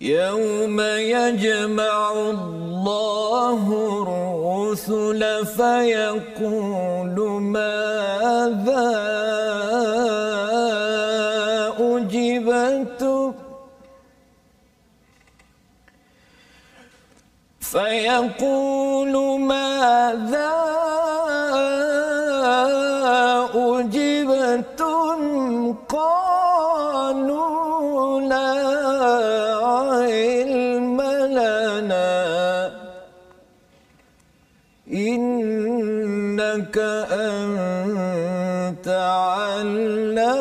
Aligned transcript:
يوم 0.00 0.80
يجمع 0.80 2.12
الله 2.30 3.62
الرسل 4.02 5.46
فيقول 5.46 7.16
ماذا 7.42 8.88
أجبتم 11.80 13.34
فيقول 17.60 19.40
ماذا 19.40 20.68
إنك 36.68 36.78
أنت 37.12 38.88
علام 38.88 40.36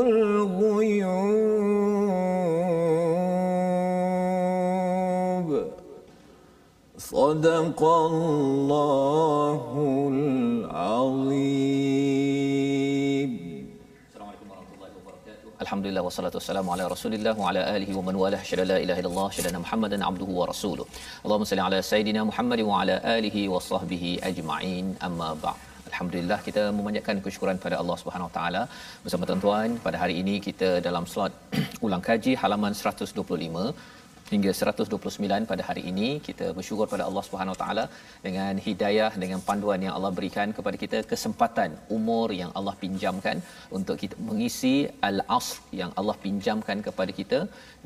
الغيوب. 0.00 1.00
صدق 6.98 7.82
الله 7.82 9.62
العظيم. 10.12 12.09
Alhamdulillah 15.70 16.02
wassalatu 16.06 16.36
wassalamu 16.38 16.70
ala 16.74 16.84
Rasulillah 16.92 17.32
wa 17.40 17.48
ala 17.50 17.60
alihi 17.72 17.92
wa 17.96 18.02
man 18.06 18.14
walah 18.22 18.40
syada 18.48 18.64
la 18.70 18.78
ilaha 18.84 19.00
illallah 19.02 19.26
syada 19.36 19.58
Muhammadan 19.64 20.00
abduhu 20.08 20.32
wa 20.38 20.46
rasuluh. 20.50 20.86
Allahumma 21.24 21.48
salli 21.50 21.62
ala 21.66 21.78
sayidina 21.90 22.22
Muhammad 22.30 22.60
wa 22.68 22.80
ala 22.80 22.96
alihi 23.12 23.42
wa 23.52 23.60
sahbihi 23.68 24.10
ajma'in. 24.30 24.86
Amma 25.08 25.28
ba'd. 25.44 25.60
Alhamdulillah 25.90 26.38
kita 26.48 26.64
memanjatkan 26.78 27.22
kesyukuran 27.26 27.62
pada 27.66 27.78
Allah 27.82 27.96
Subhanahu 28.02 28.28
Wa 28.30 28.34
Taala 28.38 28.62
bersama 29.04 29.30
tuan-tuan 29.30 29.78
pada 29.86 29.96
hari 30.02 30.16
ini 30.22 30.34
kita 30.48 30.70
dalam 30.88 31.06
slot 31.12 31.32
ulang 31.86 32.02
kaji 32.08 32.34
halaman 32.42 32.74
125 32.74 33.70
hingga 34.32 34.50
129 34.58 35.50
pada 35.50 35.62
hari 35.68 35.82
ini 35.90 36.08
kita 36.26 36.46
bersyukur 36.58 36.86
pada 36.92 37.04
Allah 37.08 37.22
Subhanahu 37.28 37.56
Taala 37.62 37.84
dengan 38.26 38.54
hidayah 38.66 39.10
dengan 39.22 39.40
panduan 39.48 39.82
yang 39.86 39.94
Allah 39.98 40.12
berikan 40.18 40.48
kepada 40.58 40.76
kita 40.82 40.98
kesempatan 41.12 41.72
umur 41.96 42.28
yang 42.40 42.50
Allah 42.58 42.74
pinjamkan 42.84 43.38
untuk 43.78 43.98
kita 44.02 44.16
mengisi 44.30 44.74
al-asr 45.10 45.58
yang 45.80 45.92
Allah 46.00 46.16
pinjamkan 46.26 46.80
kepada 46.88 47.14
kita 47.20 47.40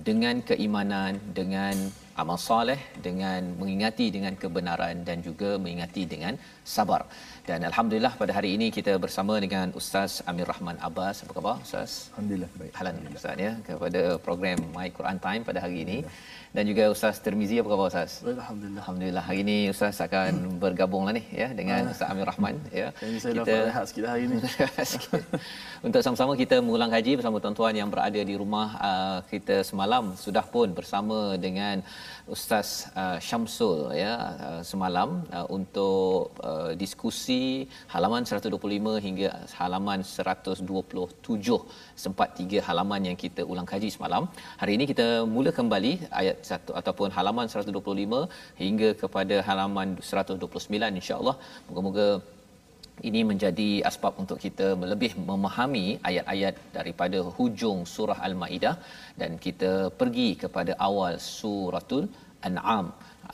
dengan 0.08 0.36
keimanan 0.50 1.14
dengan 1.40 1.76
amal 2.22 2.38
soleh 2.48 2.80
dengan 3.06 3.42
mengingati 3.60 4.06
dengan 4.16 4.34
kebenaran 4.42 4.96
dan 5.08 5.18
juga 5.28 5.50
mengingati 5.62 6.02
dengan 6.12 6.34
sabar. 6.76 7.02
Dan 7.48 7.60
alhamdulillah 7.68 8.12
pada 8.20 8.32
hari 8.36 8.50
ini 8.56 8.66
kita 8.76 8.92
bersama 9.02 9.34
dengan 9.44 9.68
Ustaz 9.80 10.12
Amir 10.30 10.48
Rahman 10.50 10.76
Abbas. 10.86 11.16
Apa 11.24 11.32
khabar 11.36 11.54
Ustaz? 11.64 11.90
Alhamdulillah 12.12 12.48
baik. 12.60 12.72
Halan 12.78 12.94
Ustaz 13.18 13.36
ya 13.46 13.52
kepada 13.66 14.00
program 14.26 14.58
My 14.76 14.88
Quran 14.98 15.18
Time 15.24 15.42
pada 15.48 15.60
hari 15.64 15.76
ini. 15.84 15.98
Dan 16.56 16.64
juga 16.70 16.84
Ustaz 16.94 17.20
Termizi 17.24 17.56
apa 17.60 17.68
khabar 17.72 17.86
Ustaz? 17.92 18.12
Baik 18.24 18.40
alhamdulillah. 18.44 18.80
Alhamdulillah 18.82 19.24
hari 19.28 19.40
ini 19.44 19.56
Ustaz 19.74 20.00
akan 20.06 20.32
bergabunglah 20.64 21.12
ni 21.18 21.22
ya 21.40 21.48
dengan 21.58 21.92
Ustaz 21.92 22.08
Amir 22.14 22.26
Rahman 22.30 22.56
ya. 22.80 22.88
Ini 23.10 23.18
saya 23.24 23.32
dapat 23.40 23.60
rehat 23.68 23.84
sikit 23.92 24.04
hari 24.12 24.22
ini. 24.26 24.36
Untuk 25.86 26.00
sama-sama 26.06 26.32
kita 26.42 26.64
mengulang 26.64 26.88
haji 26.96 27.12
bersama 27.20 27.44
tuan-tuan 27.44 27.76
yang 27.80 27.92
berada 27.92 28.20
di 28.30 28.36
rumah 28.42 28.68
uh, 28.88 29.18
kita 29.32 29.60
semalam 29.70 30.16
sudah 30.24 30.46
pun 30.54 30.72
bersama 30.80 31.36
dengan 31.36 31.84
Ustaz 32.32 32.88
uh, 32.96 33.18
Syamsul 33.20 33.92
ya 34.00 34.12
uh, 34.16 34.60
semalam 34.68 35.08
uh, 35.28 35.44
untuk 35.56 36.32
uh, 36.50 36.72
diskusi 36.82 37.68
halaman 37.94 38.24
125 38.24 39.04
hingga 39.06 39.28
halaman 39.60 40.00
127 40.00 40.64
sempat 42.04 42.28
tiga 42.38 42.58
halaman 42.68 43.00
yang 43.08 43.18
kita 43.24 43.44
ulang 43.44 43.68
kaji 43.72 43.92
semalam. 43.96 44.24
Hari 44.60 44.72
ini 44.76 44.86
kita 44.92 45.08
mula 45.34 45.52
kembali 45.58 45.92
ayat 46.20 46.40
1 46.40 46.80
ataupun 46.80 47.12
halaman 47.18 47.44
125 47.44 48.24
hingga 48.62 48.88
kepada 49.02 49.44
halaman 49.48 50.00
129 50.00 51.00
insya-Allah. 51.00 51.36
Moga-moga 51.68 52.08
ini 53.08 53.20
menjadi 53.30 53.68
asbab 53.90 54.14
untuk 54.22 54.38
kita 54.44 54.66
lebih 54.92 55.12
memahami 55.30 55.86
ayat-ayat 56.08 56.54
daripada 56.76 57.18
hujung 57.36 57.80
surah 57.94 58.18
Al-Maidah 58.28 58.76
dan 59.20 59.34
kita 59.44 59.72
pergi 60.00 60.28
kepada 60.42 60.74
awal 60.88 61.18
suratul 61.18 62.06
An'am 62.48 62.86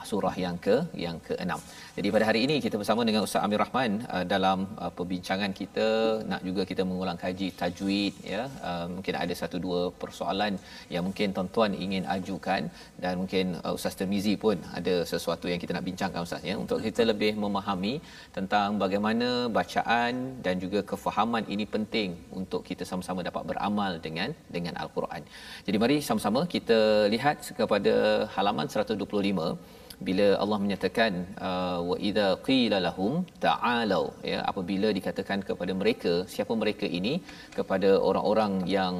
surah 0.08 0.34
yang 0.44 0.56
ke 0.66 0.76
yang 1.04 1.16
ke-6. 1.26 1.52
Jadi 1.96 2.08
pada 2.14 2.24
hari 2.28 2.40
ini 2.46 2.56
kita 2.64 2.76
bersama 2.80 3.02
dengan 3.08 3.22
Ustaz 3.26 3.44
Amir 3.46 3.60
Rahman 3.62 3.92
uh, 4.14 4.24
dalam 4.32 4.58
uh, 4.84 4.92
perbincangan 4.98 5.52
kita 5.60 5.86
nak 6.30 6.42
juga 6.48 6.62
kita 6.70 6.82
mengulang 6.90 7.18
kaji 7.24 7.48
tajwid 7.60 8.14
ya. 8.34 8.42
Uh, 8.68 8.86
mungkin 8.94 9.14
ada 9.22 9.34
satu 9.42 9.56
dua 9.66 9.80
persoalan 10.02 10.54
yang 10.94 11.04
mungkin 11.08 11.34
tuan-tuan 11.36 11.74
ingin 11.84 12.04
ajukan 12.16 12.62
dan 13.04 13.12
mungkin 13.22 13.46
uh, 13.64 13.76
Ustaz 13.78 13.96
Termizi 14.00 14.34
pun 14.44 14.56
ada 14.78 14.94
sesuatu 15.12 15.46
yang 15.52 15.60
kita 15.64 15.74
nak 15.76 15.86
bincangkan 15.88 16.20
Ustaz 16.28 16.44
ya 16.50 16.56
untuk 16.64 16.80
kita 16.86 17.04
lebih 17.12 17.32
memahami 17.44 17.94
tentang 18.36 18.78
bagaimana 18.84 19.28
bacaan 19.58 20.12
dan 20.46 20.56
juga 20.64 20.82
kefahaman 20.92 21.44
ini 21.54 21.66
penting 21.74 22.10
untuk 22.40 22.62
kita 22.70 22.84
sama-sama 22.90 23.20
dapat 23.28 23.44
beramal 23.50 23.92
dengan 24.06 24.30
dengan 24.56 24.74
al-Quran. 24.82 25.22
Jadi 25.66 25.76
mari 25.82 25.98
sama-sama 26.08 26.40
kita 26.54 26.78
lihat 27.14 27.36
kepada 27.60 27.94
halaman 28.36 28.66
125 28.68 29.78
bila 30.08 30.26
Allah 30.42 30.58
menyatakan 30.64 31.12
uh, 31.48 31.78
wa 31.88 31.96
idza 32.08 32.28
qila 32.48 32.78
lahum 32.86 33.14
ta'alu 33.44 34.04
ya 34.32 34.38
apabila 34.50 34.88
dikatakan 34.98 35.40
kepada 35.48 35.72
mereka 35.80 36.12
siapa 36.34 36.54
mereka 36.62 36.86
ini? 36.98 37.14
Kepada 37.58 37.90
orang-orang 38.08 38.54
yang 38.76 38.94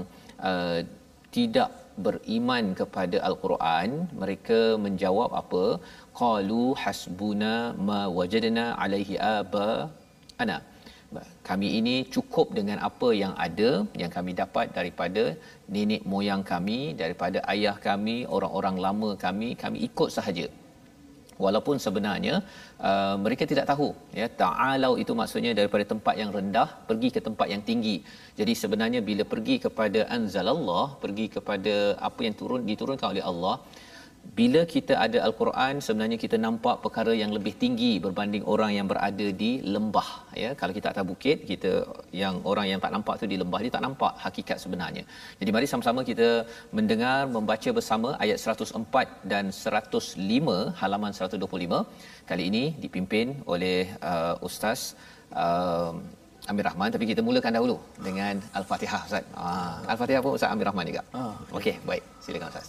uh, 0.51 0.79
tidak 1.37 1.71
beriman 2.05 2.65
kepada 2.81 3.17
al-Quran 3.29 3.89
mereka 4.23 4.61
menjawab 4.85 5.31
apa? 5.43 5.65
Qalu 6.21 6.65
hasbuna 6.83 7.55
ma 7.89 8.01
wajadna 8.19 8.67
alaihi 8.85 9.17
aba 9.39 9.69
ana 10.43 10.59
kami 11.49 11.69
ini 11.79 11.95
cukup 12.15 12.49
dengan 12.59 12.79
apa 12.89 13.09
yang 13.23 13.33
ada 13.47 13.71
yang 14.01 14.11
kami 14.17 14.33
dapat 14.43 14.67
daripada 14.77 15.25
nenek 15.75 16.03
moyang 16.13 16.43
kami 16.53 16.79
daripada 17.01 17.39
ayah 17.53 17.77
kami 17.89 18.17
orang-orang 18.37 18.77
lama 18.87 19.11
kami 19.25 19.49
kami 19.63 19.79
ikut 19.89 20.11
sahaja 20.17 20.47
walaupun 21.45 21.77
sebenarnya 21.85 22.35
uh, 22.89 23.17
mereka 23.25 23.45
tidak 23.53 23.67
tahu 23.73 23.89
ya. 24.21 24.27
Ta'alau 24.43 24.93
itu 25.03 25.13
maksudnya 25.21 25.53
daripada 25.61 25.85
tempat 25.93 26.15
yang 26.23 26.31
rendah 26.39 26.69
pergi 26.89 27.11
ke 27.17 27.21
tempat 27.29 27.47
yang 27.55 27.63
tinggi. 27.71 27.97
Jadi 28.41 28.55
sebenarnya 28.63 29.01
bila 29.11 29.25
pergi 29.35 29.57
kepada 29.67 30.03
anzalallah 30.17 30.87
pergi 31.05 31.27
kepada 31.37 31.75
apa 32.09 32.21
yang 32.27 32.37
turun 32.41 32.63
diturunkan 32.71 33.09
oleh 33.15 33.25
Allah 33.33 33.57
bila 34.39 34.61
kita 34.73 34.95
ada 35.05 35.19
al-Quran 35.27 35.75
sebenarnya 35.87 36.19
kita 36.25 36.37
nampak 36.45 36.77
perkara 36.85 37.13
yang 37.21 37.31
lebih 37.37 37.53
tinggi 37.63 37.91
berbanding 38.05 38.45
orang 38.53 38.71
yang 38.77 38.87
berada 38.93 39.27
di 39.43 39.51
lembah 39.75 40.09
ya 40.43 40.51
kalau 40.61 40.73
kita 40.77 40.89
atas 40.93 41.05
bukit 41.11 41.39
kita 41.51 41.71
yang 42.23 42.37
orang 42.51 42.67
yang 42.71 42.81
tak 42.85 42.93
nampak 42.95 43.15
tu 43.23 43.29
di 43.33 43.39
lembah 43.43 43.61
dia 43.65 43.73
tak 43.77 43.85
nampak 43.87 44.13
hakikat 44.25 44.59
sebenarnya 44.65 45.05
jadi 45.41 45.51
mari 45.57 45.69
sama-sama 45.73 46.03
kita 46.11 46.29
mendengar 46.79 47.17
membaca 47.37 47.73
bersama 47.79 48.11
ayat 48.25 48.39
104 48.55 49.29
dan 49.33 49.47
105 49.51 50.55
halaman 50.83 51.13
125 51.21 51.83
kali 52.31 52.47
ini 52.53 52.65
dipimpin 52.85 53.29
oleh 53.55 53.79
uh, 54.13 54.35
ustaz 54.49 54.81
uh, 55.45 55.93
Amir 56.51 56.67
Rahman 56.69 56.91
tapi 56.95 57.05
kita 57.13 57.21
mulakan 57.27 57.53
dahulu 57.57 57.77
dengan 58.07 58.35
al-Fatihah 58.59 59.03
Ustaz. 59.09 59.25
Ah, 59.37 59.77
al-Fatihah 59.93 60.23
pun 60.25 60.35
Ustaz 60.37 60.51
Amir 60.55 60.67
Rahman 60.71 60.89
juga. 60.91 61.03
Ah, 61.21 61.35
okey, 61.59 61.75
baik. 61.91 62.03
Silakan 62.25 62.49
Ustaz. 62.53 62.69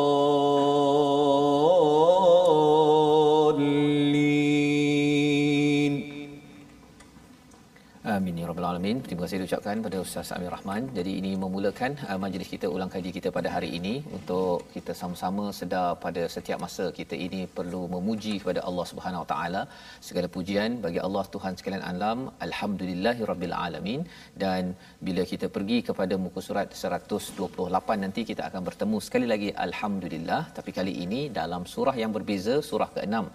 Alamin. 8.81 8.99
Terima 9.05 9.21
kasih 9.23 9.37
diucapkan 9.41 9.77
pada 9.85 9.97
Ustaz 10.05 10.29
Amir 10.35 10.51
Rahman. 10.53 10.83
Jadi 10.97 11.11
ini 11.19 11.31
memulakan 11.41 11.91
uh, 12.09 12.17
majlis 12.23 12.49
kita 12.53 12.67
ulang 12.75 12.89
kaji 12.93 13.09
kita 13.17 13.29
pada 13.37 13.49
hari 13.55 13.69
ini 13.77 13.93
untuk 14.17 14.55
kita 14.75 14.93
sama-sama 15.01 15.43
sedar 15.57 15.89
pada 16.05 16.23
setiap 16.35 16.57
masa 16.65 16.85
kita 16.99 17.15
ini 17.25 17.41
perlu 17.57 17.81
memuji 17.95 18.33
kepada 18.41 18.61
Allah 18.69 18.85
Subhanahu 18.91 19.21
Wa 19.23 19.29
Taala. 19.33 19.61
Segala 20.07 20.27
pujian 20.37 20.81
bagi 20.85 20.99
Allah 21.07 21.23
Tuhan 21.35 21.53
sekalian 21.59 21.83
alam. 21.91 22.19
Alhamdulillahirabbil 22.47 23.55
alamin. 23.65 24.01
Dan 24.43 24.73
bila 25.07 25.25
kita 25.33 25.49
pergi 25.57 25.79
kepada 25.89 26.17
muka 26.25 26.41
surat 26.47 26.69
128 26.83 28.05
nanti 28.05 28.23
kita 28.31 28.43
akan 28.49 28.63
bertemu 28.69 28.99
sekali 29.07 29.29
lagi 29.33 29.51
alhamdulillah 29.67 30.41
tapi 30.57 30.73
kali 30.79 30.95
ini 31.05 31.21
dalam 31.39 31.63
surah 31.73 31.95
yang 32.03 32.13
berbeza 32.17 32.55
surah 32.71 32.89
ke-6 32.97 33.25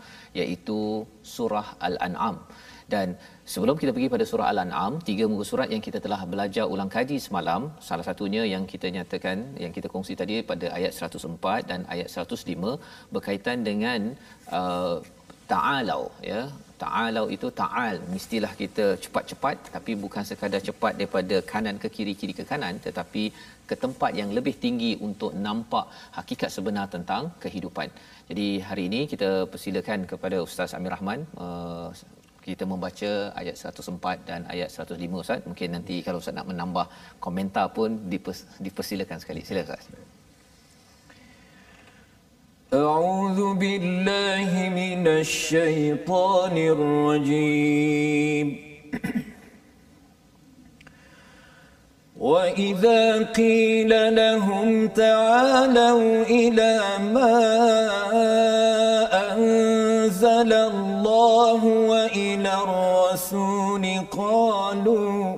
iaitu 0.43 0.81
surah 1.37 1.67
Al-An'am. 1.89 2.39
Dan 2.95 3.07
sebelum 3.53 3.77
kita 3.81 3.91
pergi 3.95 4.09
pada 4.15 4.25
surah 4.31 4.49
Al-An'am, 4.53 4.93
tiga 5.09 5.25
muka 5.31 5.45
surat 5.51 5.69
yang 5.75 5.83
kita 5.87 5.99
telah 6.05 6.21
belajar 6.33 6.65
ulang 6.75 6.91
kaji 6.97 7.17
semalam, 7.27 7.63
salah 7.89 8.07
satunya 8.09 8.43
yang 8.55 8.65
kita 8.73 8.87
nyatakan, 8.97 9.39
yang 9.63 9.73
kita 9.77 9.91
kongsi 9.95 10.15
tadi 10.21 10.37
pada 10.51 10.67
ayat 10.79 10.93
104 10.95 11.71
dan 11.71 11.81
ayat 11.95 12.09
105 12.15 12.79
berkaitan 13.15 13.67
dengan 13.69 14.01
uh, 14.59 14.97
ta'alau 15.53 16.05
ya. 16.31 16.41
Ta'alau 16.83 17.27
itu 17.35 17.49
ta'al, 17.61 17.95
mestilah 18.15 18.53
kita 18.63 18.87
cepat-cepat 19.05 19.57
tapi 19.75 19.93
bukan 20.03 20.25
sekadar 20.31 20.61
cepat 20.69 20.93
daripada 20.99 21.37
kanan 21.53 21.77
ke 21.83 21.89
kiri, 21.95 22.13
kiri 22.21 22.35
ke 22.41 22.45
kanan 22.51 22.75
tetapi 22.87 23.23
ke 23.69 23.75
tempat 23.85 24.11
yang 24.21 24.31
lebih 24.37 24.55
tinggi 24.65 24.93
untuk 25.07 25.33
nampak 25.47 25.87
hakikat 26.19 26.51
sebenar 26.57 26.87
tentang 26.95 27.33
kehidupan. 27.45 27.89
Jadi 28.29 28.49
hari 28.69 28.85
ini 28.91 29.01
kita 29.13 29.31
persilakan 29.53 30.05
kepada 30.13 30.37
Ustaz 30.47 30.77
Amir 30.79 30.93
Rahman 30.97 31.21
uh, 31.45 31.89
kita 32.46 32.64
membaca 32.66 33.12
ayat 33.42 33.56
104 33.56 34.28
dan 34.30 34.42
ayat 34.54 34.70
105 34.74 34.98
Ustaz. 35.24 35.40
Mungkin 35.50 35.70
nanti 35.78 35.96
kalau 36.06 36.18
Ustaz 36.22 36.34
nak 36.38 36.50
menambah 36.52 36.86
komentar 37.26 37.66
pun 37.76 37.90
dipers, 38.12 38.40
dipersilakan 38.66 39.18
sekali. 39.22 39.42
Sila 39.46 39.62
Ustaz. 39.68 39.86
أعوذ 42.72 43.60
بالله 43.60 44.52
من 44.72 45.04
الشيطان 45.04 46.56
الرجيم 46.76 48.48
وإذا 52.16 53.24
قيل 53.36 53.92
لهم 54.16 54.88
تعالوا 54.88 56.24
إلى 56.24 56.80
ما 57.12 57.36
أنزل 60.07 60.53
الله 60.53 61.65
وإلى 61.65 62.53
الرسول 62.63 63.87
قالوا 64.19 65.37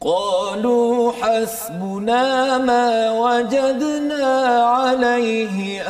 قالوا 0.00 1.12
حسبنا 1.12 2.58
ما 2.58 3.10
وجدنا 3.10 4.26
عليه 4.64 5.82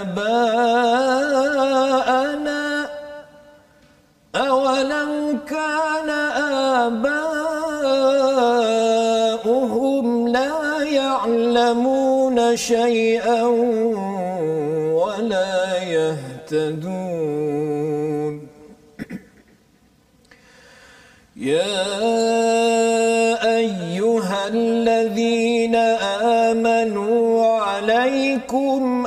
آباءنا 0.00 0.56
أولو 4.36 5.36
كان 5.48 6.10
آباؤهم 9.36 10.28
لا 10.28 10.82
يعلمون 10.82 12.56
شيئا 12.56 13.42
ولا 14.92 15.78
يهتدون 15.82 16.25
يا 21.36 21.76
أيها 23.56 24.48
الذين 24.48 25.74
آمنوا 26.44 27.46
عليكم 27.56 29.06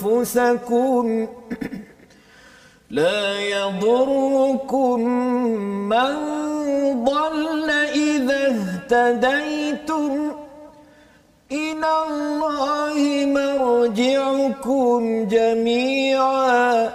أنفسكم 0.00 1.28
لا 2.90 3.40
يضركم 3.40 5.00
من 5.88 6.14
ضل 7.04 7.70
إذا 7.94 8.46
اهتديتم 8.46 10.32
إلى 11.52 11.92
الله 12.08 13.26
مرجعكم 13.26 15.28
جميعا. 15.28 16.90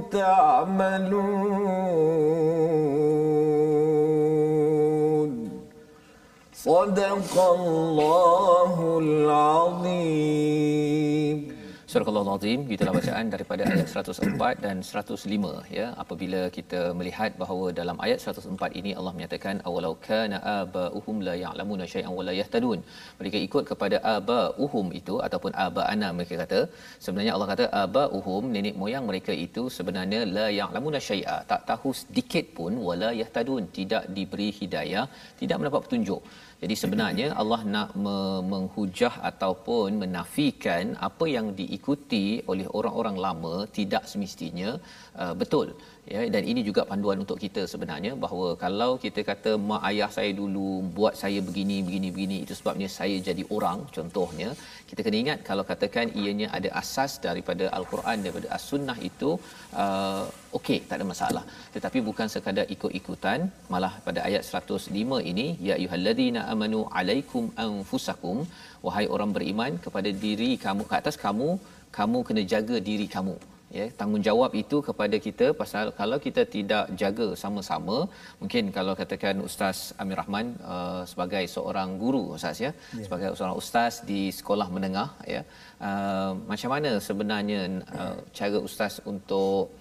تعملون. 0.00 1.76
صدق 6.65 7.33
الله 7.55 8.97
العظيم 9.03 10.71
Surah 11.91 12.07
Al-Azim 12.09 12.59
gitulah 12.71 12.91
bacaan 12.97 13.25
daripada 13.33 13.63
ayat 13.71 13.87
104 14.01 14.63
dan 14.65 14.77
105 14.89 15.63
ya 15.77 15.85
apabila 16.03 16.41
kita 16.57 16.81
melihat 16.99 17.31
bahawa 17.41 17.65
dalam 17.79 17.97
ayat 18.05 18.19
104 18.33 18.77
ini 18.79 18.91
Allah 18.99 19.13
menyatakan 19.15 19.55
awalau 19.69 19.91
kana 20.05 20.37
abauhum 20.59 21.17
la 21.27 21.33
ya'lamuna 21.41 21.87
syai'an 21.93 22.13
wa 22.19 22.23
la 22.27 22.33
yahtadun 22.37 22.79
mereka 23.19 23.37
ikut 23.47 23.65
kepada 23.71 23.99
abauhum 24.13 24.87
itu 24.99 25.17
ataupun 25.27 25.51
abaana 25.65 26.09
mereka 26.19 26.37
kata 26.43 26.61
sebenarnya 27.07 27.33
Allah 27.35 27.49
kata 27.51 27.67
abauhum 27.83 28.45
nenek 28.55 28.77
moyang 28.83 29.05
mereka 29.09 29.35
itu 29.47 29.65
sebenarnya 29.77 30.21
la 30.37 30.47
ya'lamuna 30.59 31.01
syai'a 31.09 31.37
tak 31.51 31.63
tahu 31.71 31.91
sedikit 32.03 32.47
pun 32.59 32.79
wala 32.87 33.11
yahtadun 33.21 33.67
tidak 33.79 34.05
diberi 34.15 34.49
hidayah 34.61 35.05
tidak 35.43 35.59
mendapat 35.59 35.83
petunjuk 35.87 36.23
jadi 36.62 36.74
sebenarnya 36.82 37.26
Allah 37.40 37.60
nak 37.74 37.88
me- 38.04 38.42
menghujah 38.52 39.14
ataupun 39.30 40.00
menafikan 40.02 40.96
apa 41.08 41.24
yang 41.36 41.46
diikuti 41.58 42.26
oleh 42.52 42.66
orang-orang 42.78 43.16
lama 43.26 43.54
tidak 43.78 44.04
semestinya 44.12 44.70
uh, 45.22 45.34
betul. 45.40 45.76
Ya 46.14 46.20
dan 46.34 46.42
ini 46.50 46.60
juga 46.66 46.82
panduan 46.90 47.18
untuk 47.22 47.38
kita 47.44 47.62
sebenarnya 47.70 48.10
bahawa 48.24 48.48
kalau 48.60 48.90
kita 49.04 49.20
kata 49.30 49.52
mak 49.68 49.82
ayah 49.88 50.08
saya 50.16 50.30
dulu 50.40 50.68
buat 50.96 51.14
saya 51.22 51.38
begini 51.46 51.76
begini 51.86 52.08
begini 52.16 52.36
itu 52.44 52.54
sebabnya 52.58 52.88
saya 52.96 53.16
jadi 53.28 53.44
orang 53.56 53.78
contohnya 53.96 54.48
kita 54.90 55.00
kena 55.06 55.18
ingat 55.22 55.38
kalau 55.48 55.64
katakan 55.70 56.12
ianya 56.20 56.48
ada 56.58 56.70
asas 56.80 57.14
daripada 57.26 57.64
al-Quran 57.78 58.22
daripada 58.26 58.48
as-sunnah 58.58 58.96
itu 59.10 59.30
uh, 59.84 60.22
okey 60.58 60.78
tak 60.86 60.96
ada 60.98 61.06
masalah. 61.12 61.44
Tetapi 61.74 61.98
bukan 62.10 62.30
sekadar 62.34 62.66
ikut-ikutan 62.76 63.50
malah 63.74 63.92
pada 64.06 64.22
ayat 64.28 64.46
105 64.60 65.18
ini 65.32 65.48
ya 65.70 65.74
ayyuhallazina 65.80 66.46
amanu 66.54 66.82
alaikum 67.00 67.50
anfusakum 67.66 68.38
wahai 68.86 69.06
orang 69.16 69.34
beriman 69.38 69.74
kepada 69.88 70.12
diri 70.24 70.50
kamu 70.68 70.84
ke 70.92 70.96
atas 71.02 71.18
kamu 71.26 71.50
kamu 71.98 72.18
kena 72.30 72.44
jaga 72.54 72.78
diri 72.90 73.08
kamu 73.18 73.36
ya 73.78 73.86
tanggungjawab 74.00 74.52
itu 74.62 74.76
kepada 74.88 75.16
kita 75.26 75.46
pasal 75.60 75.86
kalau 76.00 76.18
kita 76.26 76.42
tidak 76.54 76.84
jaga 77.00 77.26
sama-sama 77.42 77.96
mungkin 78.40 78.70
kalau 78.76 78.92
katakan 79.00 79.42
ustaz 79.48 79.78
Amir 80.02 80.18
Rahman 80.20 80.54
uh, 80.74 81.02
sebagai 81.10 81.44
seorang 81.54 81.98
guru 82.02 82.22
ustaz 82.36 82.58
ya 82.66 82.70
yeah. 82.70 83.04
sebagai 83.06 83.28
seorang 83.38 83.58
ustaz 83.62 83.94
di 84.10 84.20
sekolah 84.38 84.68
menengah 84.76 85.08
ya 85.34 85.42
uh, 85.88 86.32
macam 86.50 86.70
mana 86.74 86.92
sebenarnya 87.08 87.60
uh, 87.98 88.16
cara 88.38 88.60
ustaz 88.68 89.02
untuk 89.12 89.74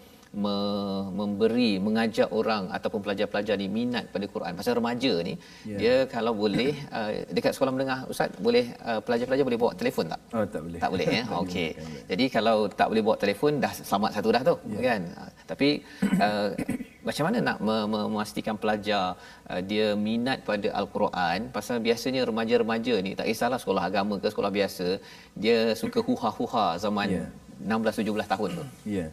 me- 0.44 1.08
memberi 1.20 1.72
mengajak 1.86 2.30
orang 2.40 2.64
ataupun 2.78 3.00
pelajar-pelajar 3.06 3.56
ni 3.62 3.68
minat 3.78 4.06
pada 4.14 4.26
Quran 4.34 4.52
pasal 4.60 4.74
remaja 4.80 5.14
ni 5.28 5.34
yeah. 5.70 5.80
dia 5.82 5.96
kalau 6.16 6.34
boleh 6.44 6.72
uh, 6.98 7.12
dekat 7.36 7.52
sekolah 7.56 7.74
menengah 7.76 8.00
ustaz 8.12 8.30
boleh 8.48 8.66
uh, 8.90 9.00
pelajar-pelajar 9.06 9.46
boleh 9.50 9.60
bawa 9.64 9.72
telefon 9.82 10.06
tak 10.14 10.22
oh 10.36 10.46
tak 10.56 10.62
boleh 10.66 10.80
tak 10.84 10.90
boleh 10.94 11.08
ya 11.20 11.24
okey 11.44 11.70
jadi 12.12 12.26
kalau 12.36 12.58
tak 12.80 12.88
boleh 12.92 13.04
bawa 13.08 13.18
telefon 13.24 13.54
dah 13.64 13.72
selamat 13.90 14.12
satu 14.18 14.30
dah 14.36 14.44
tu 14.50 14.56
yeah. 14.76 14.84
kan 14.88 15.02
uh, 15.22 15.32
tapi 15.52 15.70
uh, 16.26 16.50
macam 17.06 17.24
mana 17.30 17.38
nak 17.48 17.58
memastikan 17.94 18.56
pelajar 18.58 19.14
uh, 19.52 19.62
dia 19.70 19.88
minat 20.08 20.42
pada 20.50 20.68
al-Quran 20.80 21.54
pasal 21.56 21.78
biasanya 21.88 22.22
remaja-remaja 22.30 22.96
ni 23.06 23.12
tak 23.20 23.30
kisahlah 23.30 23.60
sekolah 23.62 23.84
agama 23.90 24.16
ke 24.22 24.28
sekolah 24.34 24.52
biasa 24.60 24.88
dia 25.38 25.58
suka 25.78 26.02
huha-huha 26.08 26.68
zaman 26.86 27.10
yeah. 27.18 27.30
16 27.62 28.04
17 28.04 28.34
tahun 28.34 28.50
tu. 28.60 28.66
Ya. 28.84 28.98
Yeah. 28.98 29.10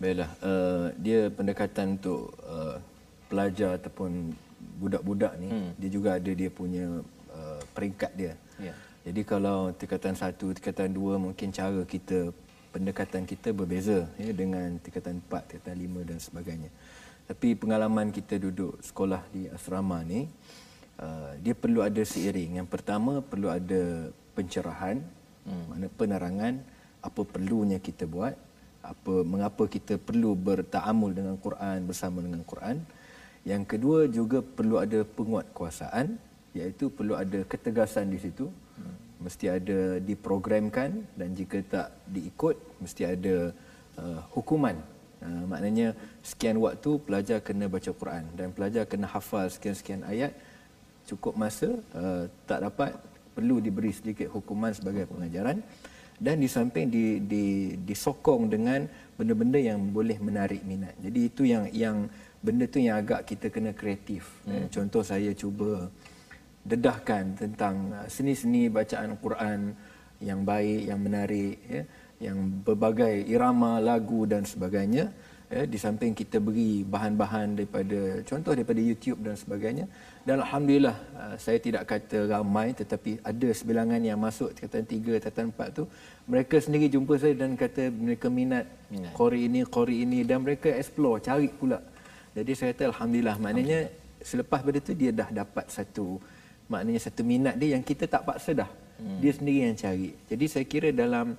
Baiklah, 0.00 0.32
uh, 0.40 0.88
dia 0.96 1.28
pendekatan 1.28 2.00
untuk 2.00 2.32
uh, 2.48 2.80
pelajar 3.28 3.76
ataupun 3.76 4.32
budak-budak 4.80 5.36
ni, 5.36 5.52
hmm. 5.52 5.70
dia 5.76 5.90
juga 5.92 6.16
ada 6.16 6.32
dia 6.32 6.48
punya 6.48 7.04
uh, 7.36 7.60
peringkat 7.76 8.12
dia. 8.16 8.32
Yeah. 8.56 8.72
Jadi 9.04 9.20
kalau 9.28 9.76
tingkatan 9.76 10.16
satu, 10.16 10.56
tingkatan 10.56 10.96
dua, 10.96 11.20
mungkin 11.20 11.52
cara 11.52 11.84
kita, 11.84 12.32
pendekatan 12.72 13.28
kita 13.28 13.52
berbeza 13.52 14.08
ya, 14.16 14.32
dengan 14.32 14.80
tingkatan 14.80 15.20
empat, 15.20 15.52
tingkatan 15.52 15.76
lima 15.76 16.00
dan 16.00 16.16
sebagainya. 16.16 16.72
Tapi 17.28 17.52
pengalaman 17.60 18.08
kita 18.08 18.40
duduk 18.40 18.80
sekolah 18.80 19.20
di 19.36 19.52
asrama 19.52 20.00
ni, 20.00 20.24
uh, 20.96 21.36
dia 21.44 21.52
perlu 21.52 21.84
ada 21.84 22.00
seiring. 22.00 22.56
Yang 22.56 22.68
pertama, 22.72 23.20
perlu 23.20 23.52
ada 23.52 24.08
pencerahan, 24.32 24.96
hmm. 25.44 25.64
mana 25.68 25.86
penerangan, 25.92 26.54
apa 27.04 27.20
perlunya 27.28 27.76
kita 27.76 28.08
buat 28.08 28.32
apa 28.80 29.14
mengapa 29.22 29.68
kita 29.68 30.00
perlu 30.00 30.32
bertaamul 30.32 31.12
dengan 31.12 31.36
Quran 31.36 31.84
bersama 31.84 32.24
dengan 32.24 32.42
Quran. 32.44 32.80
Yang 33.44 33.62
kedua 33.76 33.98
juga 34.08 34.38
perlu 34.44 34.76
ada 34.80 35.04
penguatkuasaan 35.04 36.16
iaitu 36.56 36.92
perlu 36.92 37.16
ada 37.16 37.44
ketegasan 37.44 38.08
di 38.12 38.18
situ. 38.20 38.48
Mesti 39.20 39.52
ada 39.52 40.00
diprogramkan 40.00 41.04
dan 41.12 41.28
jika 41.36 41.60
tak 41.60 41.88
diikut 42.08 42.56
mesti 42.80 43.04
ada 43.04 43.52
uh, 44.00 44.20
hukuman. 44.32 44.80
Uh, 45.20 45.44
maknanya 45.44 45.92
sekian 46.24 46.56
waktu 46.56 46.96
pelajar 47.04 47.44
kena 47.44 47.68
baca 47.68 47.92
Quran 47.92 48.24
dan 48.32 48.56
pelajar 48.56 48.88
kena 48.88 49.04
hafal 49.04 49.44
sekian-sekian 49.52 50.00
ayat 50.08 50.32
cukup 51.04 51.36
masa 51.36 51.68
uh, 51.92 52.24
tak 52.48 52.64
dapat 52.64 52.96
perlu 53.36 53.60
diberi 53.60 53.92
sedikit 53.92 54.32
hukuman 54.32 54.72
sebagai 54.72 55.04
pengajaran 55.04 55.60
dan 56.20 56.36
di 56.36 56.48
samping 56.52 56.92
di, 56.92 57.24
di, 57.24 57.44
disokong 57.80 58.52
dengan 58.52 58.84
benda-benda 59.16 59.56
yang 59.56 59.80
boleh 59.88 60.20
menarik 60.20 60.60
minat. 60.68 60.92
Jadi 61.00 61.20
itu 61.24 61.42
yang 61.48 61.64
yang 61.72 61.96
benda 62.44 62.68
tu 62.68 62.76
yang 62.80 63.00
agak 63.00 63.24
kita 63.24 63.48
kena 63.48 63.72
kreatif. 63.72 64.28
Hmm. 64.44 64.52
Eh, 64.52 64.66
contoh 64.68 65.00
saya 65.00 65.32
cuba 65.32 65.88
dedahkan 66.60 67.40
tentang 67.40 67.88
uh, 67.96 68.04
seni-seni 68.04 68.68
bacaan 68.68 69.16
Quran 69.16 69.72
yang 70.20 70.44
baik, 70.44 70.92
yang 70.92 71.00
menarik, 71.00 71.56
ya, 71.64 71.82
yang 72.20 72.36
berbagai 72.60 73.24
irama 73.24 73.80
lagu 73.80 74.28
dan 74.28 74.44
sebagainya 74.44 75.08
ya, 75.48 75.64
di 75.64 75.78
samping 75.80 76.12
kita 76.12 76.36
beri 76.36 76.84
bahan-bahan 76.84 77.56
daripada 77.56 78.20
contoh 78.28 78.52
daripada 78.52 78.80
YouTube 78.80 79.24
dan 79.24 79.34
sebagainya 79.40 79.88
dan 80.20 80.36
alhamdulillah 80.44 80.96
uh, 81.16 81.34
saya 81.40 81.58
tidak 81.66 81.88
kata 81.88 82.28
ramai 82.28 82.76
tetapi 82.76 83.24
ada 83.24 83.48
sebilangan 83.58 84.00
yang 84.04 84.20
masuk 84.20 84.52
tingkatan 84.52 84.84
3 84.84 85.16
tingkatan 85.16 85.46
4 85.48 85.78
tu 85.78 85.84
mereka 86.28 86.56
sendiri 86.60 86.86
jumpa 86.92 87.16
saya 87.16 87.34
dan 87.40 87.56
kata 87.56 87.88
mereka 87.88 88.28
minat, 88.28 88.68
minat. 88.92 89.12
qori 89.16 89.48
ini 89.48 89.60
qori 89.64 89.96
ini 90.04 90.20
dan 90.28 90.44
mereka 90.44 90.68
explore 90.80 91.24
cari 91.24 91.48
pula 91.48 91.80
jadi 92.36 92.52
saya 92.52 92.68
kata 92.76 92.92
alhamdulillah 92.92 93.36
maknanya 93.40 93.80
alhamdulillah. 93.88 94.28
selepas 94.28 94.60
pada 94.60 94.78
tu 94.84 94.92
dia 94.92 95.10
dah 95.20 95.28
dapat 95.40 95.66
satu 95.72 96.08
maknanya 96.68 97.00
satu 97.00 97.22
minat 97.24 97.54
dia 97.56 97.74
yang 97.74 97.84
kita 97.90 98.04
tak 98.04 98.22
paksa 98.28 98.52
dah 98.52 98.70
hmm. 99.00 99.18
dia 99.24 99.32
sendiri 99.32 99.58
yang 99.72 99.76
cari 99.80 100.10
jadi 100.28 100.44
saya 100.52 100.64
kira 100.68 100.88
dalam 100.92 101.32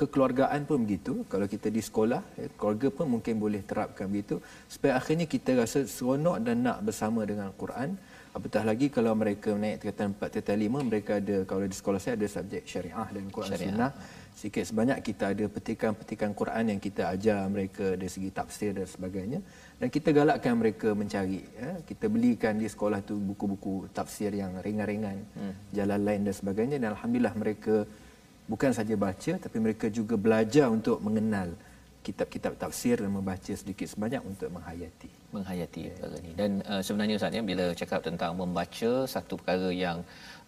kekeluargaan 0.00 0.60
pun 0.68 0.78
begitu 0.84 1.14
kalau 1.32 1.46
kita 1.54 1.68
di 1.76 1.82
sekolah 1.82 2.22
eh, 2.40 2.50
keluarga 2.58 2.88
pun 2.96 3.06
mungkin 3.14 3.34
boleh 3.44 3.62
terapkan 3.70 4.06
begitu 4.12 4.38
supaya 4.70 4.92
akhirnya 5.00 5.26
kita 5.34 5.58
rasa 5.58 5.82
seronok 5.94 6.36
dan 6.46 6.62
nak 6.66 6.78
bersama 6.86 7.26
dengan 7.30 7.50
Quran 7.62 7.98
apatah 8.36 8.62
lagi 8.68 8.86
kalau 8.96 9.12
mereka 9.22 9.50
naik 9.56 9.80
tingkatan 9.80 10.12
4 10.12 10.32
tingkatan 10.32 10.58
5 10.68 10.90
mereka 10.90 11.12
ada 11.20 11.36
kalau 11.50 11.64
di 11.72 11.76
sekolah 11.80 12.00
saya 12.04 12.14
ada 12.20 12.28
subjek 12.28 12.62
syariah 12.72 13.08
dan 13.16 13.24
Quran 13.36 13.50
syariah. 13.50 13.68
sunnah 13.72 13.92
sikit 14.36 14.64
sebanyak 14.68 14.98
kita 15.00 15.24
ada 15.32 15.44
petikan-petikan 15.48 16.30
Quran 16.36 16.64
yang 16.76 16.80
kita 16.86 17.02
ajar 17.16 17.40
mereka 17.48 17.96
dari 17.96 18.10
segi 18.12 18.28
tafsir 18.38 18.70
dan 18.76 18.84
sebagainya 18.84 19.40
dan 19.80 19.88
kita 19.88 20.12
galakkan 20.12 20.54
mereka 20.60 20.92
mencari 20.92 21.40
ya. 21.56 21.70
kita 21.90 22.06
belikan 22.12 22.60
di 22.60 22.68
sekolah 22.68 23.00
tu 23.00 23.16
buku-buku 23.16 23.88
tafsir 23.96 24.28
yang 24.36 24.60
ringan-ringan 24.60 25.16
hmm. 25.40 25.54
jalan 25.72 26.00
lain 26.04 26.20
dan 26.28 26.34
sebagainya 26.36 26.76
dan 26.76 26.88
alhamdulillah 26.92 27.34
mereka 27.42 27.88
bukan 28.50 28.70
saja 28.78 28.94
baca 28.94 29.32
tapi 29.44 29.56
mereka 29.58 29.86
juga 29.90 30.14
belajar 30.14 30.66
untuk 30.70 30.98
mengenal 31.02 31.50
kitab-kitab 32.06 32.54
tafsir 32.62 32.96
dan 33.02 33.10
membaca 33.10 33.52
sedikit 33.60 33.88
sebanyak 33.90 34.22
untuk 34.22 34.48
menghayati 34.54 35.10
menghayati 35.34 35.80
yeah. 35.82 35.90
perkara 35.90 36.16
ini 36.22 36.32
dan 36.40 36.50
uh, 36.70 36.82
sebenarnya 36.86 37.14
ustaz 37.18 37.36
ya 37.38 37.42
bila 37.50 37.64
cakap 37.80 38.00
tentang 38.08 38.32
membaca 38.40 38.90
satu 39.14 39.34
perkara 39.40 39.70
yang 39.74 39.98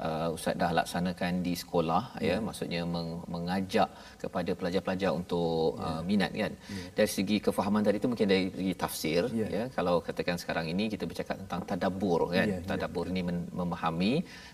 uh, 0.07 0.28
ustaz 0.37 0.55
dah 0.62 0.71
laksanakan 0.78 1.43
di 1.47 1.55
sekolah 1.62 2.02
yeah. 2.23 2.38
ya 2.38 2.45
maksudnya 2.47 2.83
meng- 2.95 3.26
mengajak 3.35 3.90
kepada 4.23 4.50
pelajar-pelajar 4.55 5.11
untuk 5.21 5.83
yeah. 5.83 5.99
uh, 5.99 6.02
minat 6.11 6.31
kan 6.43 6.52
yeah. 6.55 6.88
dari 6.95 7.11
segi 7.17 7.37
kefahaman 7.47 7.83
tadi 7.83 7.99
itu 8.00 8.09
mungkin 8.12 8.28
dari 8.33 8.45
segi 8.55 8.75
tafsir 8.83 9.23
yeah. 9.43 9.50
ya 9.57 9.64
kalau 9.75 9.99
katakan 10.09 10.38
sekarang 10.43 10.71
ini 10.71 10.87
kita 10.95 11.11
bercakap 11.11 11.37
tentang 11.43 11.62
tadabbur 11.71 12.31
kan 12.38 12.49
yeah. 12.55 12.62
tadabbur 12.71 13.07
yeah. 13.11 13.12
ini 13.19 13.23
men- 13.28 13.50
memahami 13.50 14.12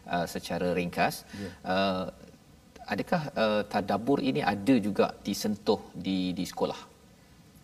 uh, 0.09 0.25
secara 0.25 0.73
ringkas 0.73 1.29
yeah. 1.37 1.53
uh, 1.69 2.05
adakah 2.87 3.23
uh, 3.35 3.63
tadabbur 3.67 4.21
ini 4.21 4.41
ada 4.45 4.75
juga 4.79 5.07
disentuh 5.25 5.81
di 5.97 6.37
di 6.37 6.45
sekolah 6.45 6.95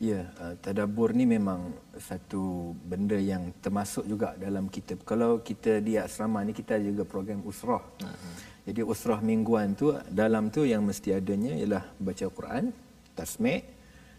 ya 0.00 0.24
uh, 0.24 0.54
tadabbur 0.56 1.12
ni 1.12 1.28
memang 1.28 1.76
satu 2.00 2.72
benda 2.72 3.20
yang 3.20 3.52
termasuk 3.60 4.08
juga 4.08 4.32
dalam 4.40 4.72
kita 4.72 4.96
kalau 5.04 5.44
kita 5.44 5.84
di 5.84 6.00
asrama 6.00 6.40
ni 6.40 6.56
kita 6.56 6.80
juga 6.80 7.04
program 7.04 7.44
usrah 7.44 7.84
uh-huh. 7.84 8.34
jadi 8.64 8.80
usrah 8.80 9.20
mingguan 9.20 9.76
tu 9.76 9.92
dalam 10.08 10.48
tu 10.48 10.64
yang 10.64 10.80
mesti 10.88 11.12
adanya 11.12 11.52
ialah 11.52 11.84
baca 12.00 12.26
Quran 12.32 12.72
tasmi' 13.12 13.60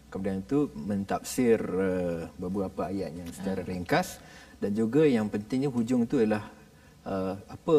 kemudian 0.06 0.38
itu 0.46 0.70
mentafsir 0.78 1.58
uh, 1.58 2.30
beberapa 2.38 2.86
ayat 2.86 3.10
yang 3.18 3.28
secara 3.34 3.66
uh-huh. 3.66 3.70
ringkas 3.74 4.22
dan 4.62 4.70
juga 4.78 5.02
yang 5.02 5.26
pentingnya 5.26 5.66
hujung 5.66 6.06
tu 6.06 6.22
ialah 6.22 6.46
uh, 7.10 7.34
apa 7.50 7.76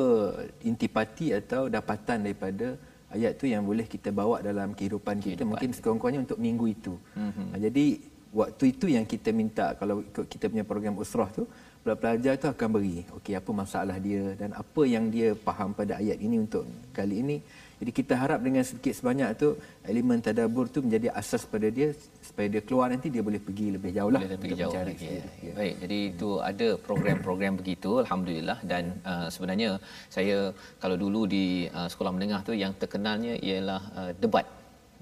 intipati 0.68 1.32
atau 1.32 1.72
dapatan 1.72 2.28
daripada 2.28 2.76
ayat 3.14 3.38
tu 3.40 3.46
yang 3.46 3.64
boleh 3.64 3.86
kita 3.86 4.10
bawa 4.10 4.42
dalam 4.42 4.74
kehidupan 4.74 5.22
kita 5.22 5.42
kehidupan. 5.42 5.50
mungkin 5.54 5.70
sekurang-kurangnya 5.76 6.22
untuk 6.26 6.40
minggu 6.42 6.66
itu. 6.70 6.94
Mm-hmm. 7.16 7.48
Jadi 7.66 7.86
waktu 8.34 8.64
itu 8.74 8.86
yang 8.90 9.06
kita 9.06 9.30
minta 9.30 9.66
kalau 9.78 10.02
ikut 10.02 10.26
kita 10.26 10.50
punya 10.50 10.66
program 10.66 10.98
usrah 10.98 11.30
tu 11.30 11.46
pelajar 11.84 12.34
tu 12.42 12.48
akan 12.50 12.68
beri 12.76 13.06
okey 13.22 13.38
apa 13.38 13.52
masalah 13.54 13.98
dia 14.02 14.34
dan 14.40 14.56
apa 14.58 14.82
yang 14.90 15.06
dia 15.14 15.38
faham 15.46 15.70
pada 15.80 16.02
ayat 16.02 16.18
ini 16.18 16.42
untuk 16.42 16.66
kali 16.98 17.22
ini 17.22 17.38
jadi 17.84 17.92
kita 18.00 18.14
harap 18.16 18.40
dengan 18.40 18.64
sedikit 18.64 18.96
sebanyak 18.96 19.30
tu 19.36 19.48
elemen 19.92 20.24
tadabbur 20.24 20.72
tu 20.72 20.80
menjadi 20.86 21.12
asas 21.20 21.44
pada 21.54 21.68
dia 21.68 21.92
supaya 22.28 22.48
dia 22.54 22.62
keluar 22.64 22.88
nanti 22.94 23.12
dia 23.16 23.20
boleh 23.28 23.42
pergi 23.48 23.76
lebih 23.76 23.92
jauh 23.98 24.12
lah 24.16 24.22
boleh 24.24 24.40
pergi 24.40 24.56
jauh 24.64 24.72
lagi. 24.72 25.08
Ya. 25.20 25.26
Ya. 25.48 25.54
Baik, 25.60 25.76
jadi 25.84 25.98
itu 26.16 26.30
ada 26.50 26.68
program-program 26.88 27.54
begitu 27.60 27.92
alhamdulillah 28.04 28.58
dan 28.72 28.96
uh, 29.12 29.28
sebenarnya 29.28 29.70
saya 30.16 30.56
kalau 30.80 30.96
dulu 31.04 31.28
di 31.36 31.68
uh, 31.76 31.92
sekolah 31.92 32.16
menengah 32.16 32.40
tu 32.48 32.56
yang 32.64 32.72
terkenalnya 32.80 33.36
ialah 33.44 33.82
uh, 34.00 34.12
debat 34.24 34.48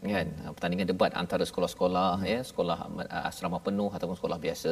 kan 0.01 0.27
pertandingan 0.57 0.87
debat 0.89 1.11
antara 1.13 1.45
sekolah-sekolah 1.45 2.11
hmm. 2.17 2.25
ya 2.25 2.39
sekolah 2.49 2.77
uh, 3.05 3.29
asrama 3.29 3.61
penuh 3.61 3.91
ataupun 3.93 4.17
sekolah 4.17 4.37
biasa 4.45 4.71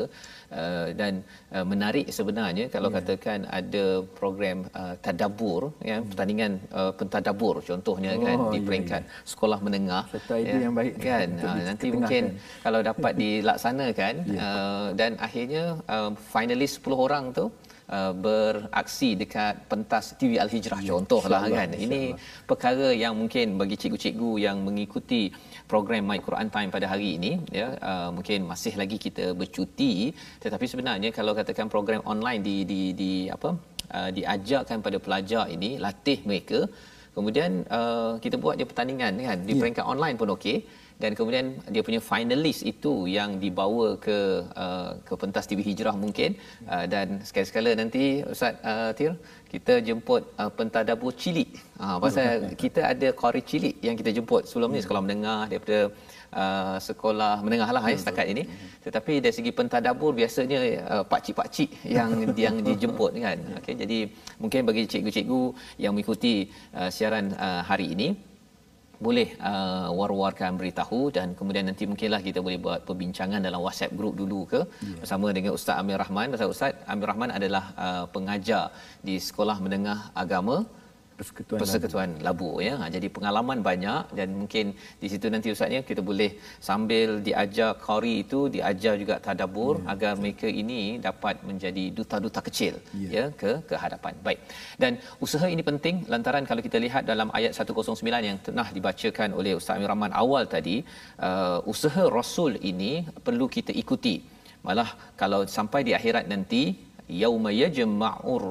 uh, 0.59 0.88
dan 1.00 1.21
uh, 1.53 1.65
menarik 1.71 2.09
sebenarnya 2.09 2.65
kalau 2.74 2.89
yeah. 2.89 2.98
katakan 2.98 3.39
ada 3.59 3.86
program 4.19 4.65
uh, 4.74 4.98
tadabbur 5.05 5.69
ya 5.86 6.01
hmm. 6.01 6.07
pertandingan 6.09 6.51
uh, 6.74 6.91
pentadabbur 6.98 7.62
contohnya 7.62 8.17
kan, 8.17 8.38
oh, 8.41 8.50
kan 8.50 8.53
di 8.53 8.59
peringkat 8.65 9.01
yeah, 9.05 9.13
yeah. 9.21 9.29
sekolah 9.29 9.59
menengah 9.62 10.03
idea 10.33 10.50
ya, 10.50 10.57
yang 10.65 10.74
baik 10.74 10.95
kan 10.98 11.27
uh, 11.45 11.57
nanti 11.69 11.88
mungkin 11.93 12.24
kan. 12.33 12.65
kalau 12.65 12.79
dapat 12.81 13.13
dilaksanakan 13.21 14.13
yeah. 14.25 14.41
uh, 14.41 14.88
dan 14.98 15.12
akhirnya 15.21 15.77
uh, 15.86 16.12
finalis 16.33 16.81
10 16.81 17.05
orang 17.05 17.25
tu 17.38 17.45
uh, 17.98 18.13
beraksi 18.25 19.10
dekat 19.22 19.65
pentas 19.72 20.05
TV 20.19 20.38
Al 20.43 20.50
Hijrah 20.53 20.81
ya, 20.86 20.93
contohlah 20.98 21.43
kan. 21.58 21.69
Ini 21.86 22.01
perkara 22.50 22.88
yang 23.03 23.13
mungkin 23.22 23.58
bagi 23.62 23.75
cikgu-cikgu 23.81 24.31
yang 24.46 24.58
mengikuti 24.67 25.22
program 25.72 26.05
My 26.10 26.19
Quran 26.27 26.50
Time 26.53 26.69
pada 26.75 26.88
hari 26.93 27.10
ini 27.17 27.31
ya 27.60 27.67
uh, 27.89 28.10
mungkin 28.15 28.46
masih 28.51 28.74
lagi 28.81 28.98
kita 29.05 29.25
bercuti. 29.41 30.13
Tetapi 30.43 30.65
sebenarnya 30.72 31.10
kalau 31.19 31.34
katakan 31.39 31.67
program 31.75 32.01
online 32.13 32.41
di 32.46 32.58
di 32.72 32.81
di 33.01 33.12
apa 33.36 33.50
uh, 33.98 34.10
diajarkan 34.17 34.79
pada 34.86 34.98
pelajar 35.05 35.43
ini 35.55 35.72
latih 35.86 36.19
mereka 36.29 36.62
kemudian 37.17 37.51
uh, 37.77 38.13
kita 38.24 38.36
buat 38.43 38.55
dia 38.60 38.67
pertandingan 38.72 39.13
kan 39.27 39.38
di 39.48 39.53
yeah. 39.53 39.60
peringkat 39.62 39.86
online 39.93 40.15
pun 40.22 40.29
okey 40.36 40.58
dan 41.03 41.11
kemudian 41.17 41.45
dia 41.73 41.81
punya 41.87 42.01
finalis 42.09 42.59
itu 42.71 42.93
yang 43.17 43.39
dibawa 43.43 43.87
ke 44.05 44.17
uh, 44.63 44.91
ke 45.07 45.13
pentas 45.21 45.47
TV 45.49 45.59
Hijrah 45.67 45.95
mungkin 46.03 46.35
uh, 46.73 46.85
dan 46.93 47.23
sekali-sekala 47.27 47.71
nanti 47.81 48.03
Ustaz 48.33 48.59
uh, 48.71 48.91
Tir 48.97 49.13
kita 49.53 49.73
jemput 49.87 50.23
uh, 50.41 50.51
pentadabur 50.57 51.11
cilik. 51.21 51.49
Ha 51.81 51.97
pasal 52.03 52.27
kita 52.63 52.81
ada 52.91 53.09
qari 53.21 53.41
cilik 53.51 53.75
yang 53.87 53.95
kita 54.01 54.11
jemput 54.17 54.43
sebelum 54.49 54.75
ni 54.75 54.83
sekolah 54.85 55.01
menengah 55.05 55.41
daripada 55.51 55.79
uh, 56.41 56.77
sekolah 56.89 57.33
menengah 57.47 57.69
lah 57.75 57.83
hmm. 57.87 57.99
setakat 58.03 58.27
ini. 58.33 58.43
Tetapi 58.85 59.13
dari 59.23 59.33
segi 59.39 59.51
pentadabur 59.59 60.11
biasanya 60.21 60.59
uh, 60.93 61.03
pak-cik-pak-cik 61.11 61.69
yang 61.97 62.09
yang 62.45 62.55
dijemput 62.69 63.11
kan. 63.25 63.39
Okey 63.63 63.75
jadi 63.83 63.99
mungkin 64.43 64.67
bagi 64.69 64.83
cikgu-cikgu 64.91 65.43
yang 65.83 65.95
mengikuti 65.95 66.51
uh, 66.75 66.91
siaran 66.91 67.31
uh, 67.47 67.63
hari 67.71 67.87
ini 67.95 68.09
boleh 69.05 69.27
uh, 69.49 69.87
war-warkan 69.97 70.59
beritahu 70.59 71.01
dan 71.17 71.27
kemudian 71.39 71.65
nanti 71.69 71.83
mungkinlah 71.91 72.19
kita 72.27 72.39
boleh 72.45 72.59
buat 72.65 72.79
perbincangan 72.87 73.39
dalam 73.47 73.63
WhatsApp 73.65 73.95
group 73.99 74.13
dulu 74.21 74.39
ke 74.51 74.61
yeah. 74.63 74.99
bersama 75.01 75.27
dengan 75.37 75.51
Ustaz 75.57 75.79
Amir 75.81 75.99
Rahman. 76.03 76.27
Pasal 76.35 76.51
Ustaz 76.55 76.75
Amir 76.93 77.07
Rahman 77.11 77.31
adalah 77.37 77.63
uh, 77.85 78.05
pengajar 78.15 78.63
di 79.07 79.15
Sekolah 79.27 79.57
Menengah 79.63 80.11
Agama 80.23 80.57
Persekutuan, 81.19 81.59
Persekutuan 81.61 82.09
Labu. 82.27 82.49
Labu 82.51 82.63
ya. 82.67 82.73
Ha, 82.79 82.85
jadi 82.95 83.07
pengalaman 83.15 83.59
banyak 83.69 84.03
dan 84.19 84.29
mungkin 84.41 84.65
di 85.01 85.07
situ 85.11 85.27
nanti 85.33 85.47
ustaznya 85.55 85.81
kita 85.89 86.01
boleh 86.09 86.29
sambil 86.67 87.09
diajar 87.27 87.69
qari 87.88 88.13
itu 88.23 88.39
diajar 88.55 88.93
juga 89.01 89.15
tadabbur 89.25 89.75
ya, 89.79 89.85
agar 89.93 90.11
betul. 90.13 90.21
mereka 90.23 90.47
ini 90.61 90.81
dapat 91.07 91.35
menjadi 91.49 91.83
duta-duta 91.97 92.41
kecil 92.47 92.73
ya. 93.03 93.09
ya 93.17 93.25
ke 93.41 93.51
ke 93.69 93.75
hadapan. 93.83 94.13
Baik. 94.27 94.39
Dan 94.81 94.91
usaha 95.25 95.47
ini 95.55 95.65
penting 95.69 95.95
lantaran 96.13 96.45
kalau 96.49 96.63
kita 96.67 96.79
lihat 96.85 97.03
dalam 97.11 97.29
ayat 97.39 97.51
109 97.51 98.29
yang 98.29 98.38
tengah 98.47 98.67
dibacakan 98.77 99.29
oleh 99.39 99.53
Ustaz 99.59 99.75
Amir 99.77 99.91
Rahman 99.93 100.15
awal 100.23 100.43
tadi, 100.55 100.77
uh, 101.29 101.59
usaha 101.73 102.03
rasul 102.19 102.53
ini 102.71 102.91
perlu 103.27 103.47
kita 103.57 103.73
ikuti. 103.83 104.15
Malah 104.67 104.89
kalau 105.21 105.41
sampai 105.57 105.81
di 105.88 105.91
akhirat 105.99 106.25
nanti 106.33 106.63
yauma 107.23 107.51
yajma'ur 107.61 108.43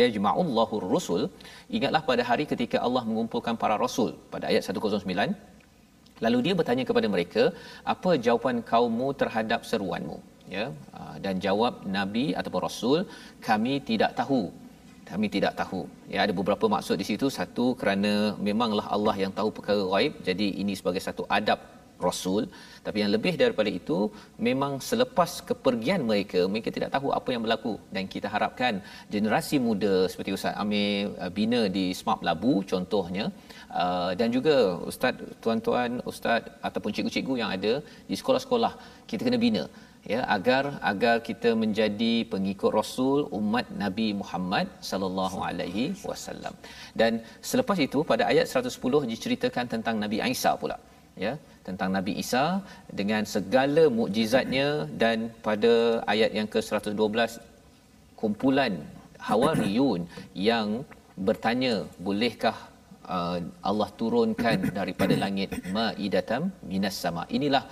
yajma'ullahu 0.00 0.74
rusul. 0.94 1.22
Ingatlah 1.76 2.02
pada 2.10 2.22
hari 2.30 2.44
ketika 2.52 2.78
Allah 2.86 3.02
mengumpulkan 3.08 3.56
para 3.62 3.76
rasul 3.84 4.10
pada 4.34 4.46
ayat 4.52 4.62
109 4.68 5.30
lalu 6.24 6.38
dia 6.46 6.54
bertanya 6.58 6.84
kepada 6.88 7.08
mereka 7.14 7.44
apa 7.94 8.10
jawapan 8.26 8.56
kaummu 8.72 9.08
terhadap 9.22 9.60
seruanmu? 9.70 10.18
Ya 10.54 10.64
ah, 10.98 11.16
dan 11.24 11.34
jawab 11.46 11.74
nabi 11.98 12.26
ataupun 12.38 12.62
rasul 12.68 12.98
kami 13.48 13.74
tidak 13.90 14.12
tahu. 14.20 14.42
Kami 15.10 15.26
tidak 15.34 15.52
tahu. 15.60 15.80
Ya 16.12 16.18
ada 16.24 16.32
beberapa 16.38 16.66
maksud 16.74 16.96
di 17.00 17.06
situ. 17.08 17.26
Satu 17.38 17.64
kerana 17.80 18.12
memanglah 18.48 18.86
Allah 18.96 19.16
yang 19.22 19.32
tahu 19.38 19.48
perkara 19.56 19.82
gaib. 19.92 20.12
Jadi 20.28 20.46
ini 20.62 20.72
sebagai 20.78 21.02
satu 21.06 21.24
adab 21.38 21.60
rasul. 22.08 22.42
Tapi 22.86 22.98
yang 23.02 23.12
lebih 23.16 23.34
daripada 23.42 23.70
itu 23.80 23.98
memang 24.48 24.72
selepas 24.90 25.30
kepergian 25.50 26.02
mereka 26.10 26.40
mereka 26.52 26.70
tidak 26.76 26.90
tahu 26.96 27.10
apa 27.18 27.28
yang 27.34 27.42
berlaku. 27.46 27.74
Dan 27.94 28.06
kita 28.14 28.30
harapkan 28.34 28.82
generasi 29.14 29.58
muda 29.68 29.94
seperti 30.12 30.32
Ustaz 30.38 30.58
Amir 30.64 31.14
uh, 31.22 31.30
bina 31.38 31.62
di 31.76 31.86
Smart 32.00 32.22
Labu 32.28 32.54
contohnya 32.72 33.26
uh, 33.82 34.10
dan 34.18 34.28
juga 34.36 34.56
ustaz 34.90 35.14
tuan-tuan 35.44 35.90
ustaz 36.10 36.42
ataupun 36.68 36.90
cikgu-cikgu 36.96 37.34
yang 37.42 37.50
ada 37.56 37.72
di 38.10 38.16
sekolah-sekolah 38.20 38.72
kita 39.10 39.22
kena 39.26 39.40
bina 39.46 39.64
ya 40.12 40.20
agar 40.36 40.64
agar 40.90 41.16
kita 41.28 41.50
menjadi 41.62 42.12
pengikut 42.32 42.70
rasul 42.78 43.18
umat 43.38 43.66
Nabi 43.82 44.06
Muhammad 44.20 44.66
sallallahu 44.90 45.38
alaihi 45.48 45.84
wasallam. 46.08 46.54
Dan 47.00 47.22
selepas 47.50 47.78
itu 47.86 48.00
pada 48.12 48.26
ayat 48.32 48.46
110 48.50 49.12
diceritakan 49.12 49.66
tentang 49.74 49.96
Nabi 50.04 50.18
Isa 50.34 50.52
pula 50.62 50.76
ya 51.16 51.32
tentang 51.66 51.90
Nabi 51.96 52.12
Isa 52.22 52.44
dengan 53.00 53.22
segala 53.34 53.86
mukjizatnya 53.98 54.88
dan 55.02 55.30
pada 55.46 56.02
ayat 56.12 56.30
yang 56.38 56.48
ke-112 56.54 57.38
kumpulan 58.20 58.74
hawariyun 59.28 60.02
yang 60.48 60.82
bertanya 61.28 61.86
bolehkah 62.06 62.56
uh, 63.06 63.38
Allah 63.70 63.90
turunkan 64.00 64.58
daripada 64.78 65.14
langit 65.24 65.50
maidatam 65.76 66.50
minas 66.64 66.96
sama? 67.04 67.24
Inilah 67.38 67.64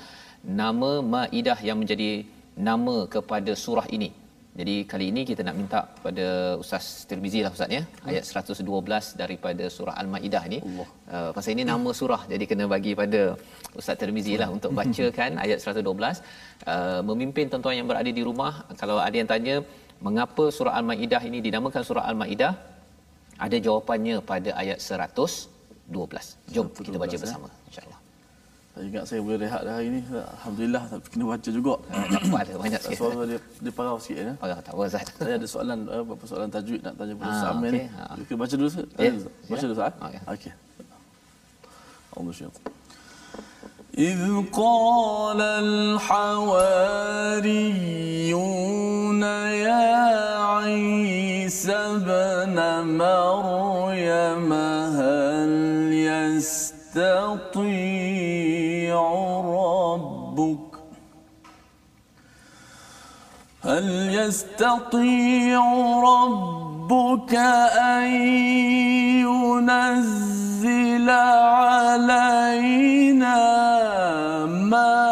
nama 0.61 0.93
maidah 1.15 1.59
yang 1.69 1.79
menjadi 1.83 2.11
nama 2.69 2.97
kepada 3.15 3.53
surah 3.65 3.89
ini 3.97 4.11
jadi 4.61 4.75
kali 4.91 5.07
ini 5.13 5.23
kita 5.29 5.43
nak 5.47 5.57
minta 5.61 5.81
pada 6.05 6.27
Ustaz 6.63 6.85
Tirmizi 7.09 7.41
lah 7.45 7.51
Ustaz 7.57 7.71
ya. 7.77 7.83
Ayat 8.11 8.25
112 8.31 9.21
daripada 9.21 9.65
surah 9.77 9.95
Al-Maidah 10.01 10.43
ni. 10.53 10.59
Allah. 10.69 10.89
Uh, 11.15 11.31
pasal 11.37 11.51
ini 11.57 11.65
nama 11.73 11.91
surah 12.01 12.23
jadi 12.33 12.45
kena 12.51 12.65
bagi 12.75 12.93
pada 13.01 13.21
Ustaz 13.81 13.97
Tirmizi 14.01 14.35
lah 14.43 14.49
untuk 14.57 14.73
bacakan 14.79 15.39
ayat 15.45 15.59
112. 15.65 15.87
Uh, 16.73 17.01
memimpin 17.11 17.47
tuan-tuan 17.53 17.77
yang 17.81 17.89
berada 17.93 18.13
di 18.19 18.25
rumah 18.29 18.53
kalau 18.83 18.99
ada 19.07 19.17
yang 19.21 19.31
tanya 19.33 19.57
mengapa 20.09 20.45
surah 20.59 20.75
Al-Maidah 20.81 21.23
ini 21.31 21.41
dinamakan 21.47 21.85
surah 21.91 22.05
Al-Maidah? 22.11 22.53
Ada 23.47 23.57
jawapannya 23.67 24.17
pada 24.33 24.51
ayat 24.63 24.79
112. 24.91 26.53
Jom 26.55 26.69
kita 26.87 26.97
baca 27.05 27.17
eh? 27.17 27.21
bersama 27.25 27.49
insya-Allah. 27.71 28.00
Saya 28.80 28.92
ingat 28.92 29.04
saya 29.08 29.24
boleh 29.24 29.40
rehat 29.40 29.62
dah 29.64 29.74
hari 29.80 29.88
ni. 29.88 30.04
Alhamdulillah 30.12 30.84
tapi 30.92 31.08
kena 31.08 31.24
baca 31.32 31.48
juga. 31.48 31.74
ada 31.96 32.60
banyak 32.60 32.82
sikit. 32.84 33.00
Suara 33.00 33.24
dia, 33.24 33.40
dia 33.64 33.72
parau 33.72 33.96
sikit 34.04 34.18
ya. 34.20 34.36
Parau 34.36 34.60
tak 34.60 34.76
apa 34.76 34.84
Ustaz. 34.84 35.08
Saya 35.16 35.40
ada 35.40 35.48
soalan 35.48 35.88
uh, 35.88 36.04
beberapa 36.04 36.26
soalan 36.28 36.52
tajwid 36.52 36.84
nak 36.84 37.00
tanya 37.00 37.16
pada 37.16 37.32
Ustaz 37.32 37.56
Amir 37.56 37.72
ni. 37.72 37.88
Kita 38.28 38.36
baca 38.36 38.54
dulu 38.60 38.68
Ustaz. 38.68 38.84
Ya. 39.00 39.16
Baca 39.48 39.64
dulu 39.64 39.76
Ustaz. 39.80 39.96
Okey. 39.96 40.22
Okey. 40.28 40.52
Allah 42.20 42.36
syaitan. 42.36 42.64
إذ 43.96 44.52
قال 44.52 45.40
الحواريون 45.40 46.36
يا 49.64 49.88
عيسى 50.44 51.72
ابن 51.72 52.60
مريم 53.00 54.52
هل 55.00 55.54
يستطيع 55.96 56.69
هل 63.81 64.15
يستطيع 64.15 65.63
ربك 66.05 67.35
أن 67.35 68.05
ينزل 69.25 71.11
علينا 71.11 72.17
مائدة 74.47 75.10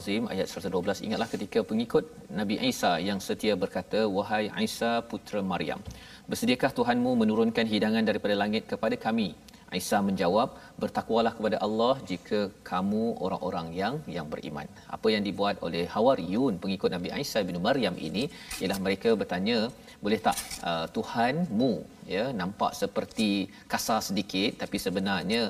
Al-Nazim 0.00 0.26
ayat 0.32 0.46
112 0.48 1.04
ingatlah 1.06 1.26
ketika 1.32 1.60
pengikut 1.70 2.04
Nabi 2.38 2.56
Isa 2.68 2.92
yang 3.08 3.18
setia 3.26 3.54
berkata 3.62 4.00
wahai 4.16 4.44
Isa 4.66 4.92
putra 5.10 5.40
Maryam 5.50 5.80
bersediakah 6.30 6.70
Tuhanmu 6.78 7.10
menurunkan 7.22 7.66
hidangan 7.72 8.04
daripada 8.08 8.34
langit 8.42 8.64
kepada 8.72 8.96
kami? 9.04 9.28
Isa 9.80 9.98
menjawab 10.06 10.48
bertakwalah 10.82 11.32
kepada 11.38 11.56
Allah 11.66 11.94
jika 12.10 12.38
kamu 12.70 13.02
orang-orang 13.24 13.68
yang 13.80 13.94
yang 14.16 14.26
beriman. 14.32 14.66
Apa 14.96 15.08
yang 15.14 15.22
dibuat 15.28 15.60
oleh 15.66 15.84
Hawariyun 15.94 16.56
pengikut 16.64 16.90
Nabi 16.96 17.12
Isa 17.24 17.44
bin 17.50 17.58
Maryam 17.66 17.94
ini 18.08 18.24
ialah 18.62 18.78
mereka 18.86 19.12
bertanya 19.20 19.58
boleh 20.04 20.20
tak 20.28 20.36
uh, 20.70 20.86
Tuhanmu 20.96 21.72
ya 22.14 22.24
nampak 22.40 22.72
seperti 22.80 23.28
kasar 23.72 23.98
sedikit 24.08 24.50
tapi 24.62 24.76
sebenarnya 24.84 25.42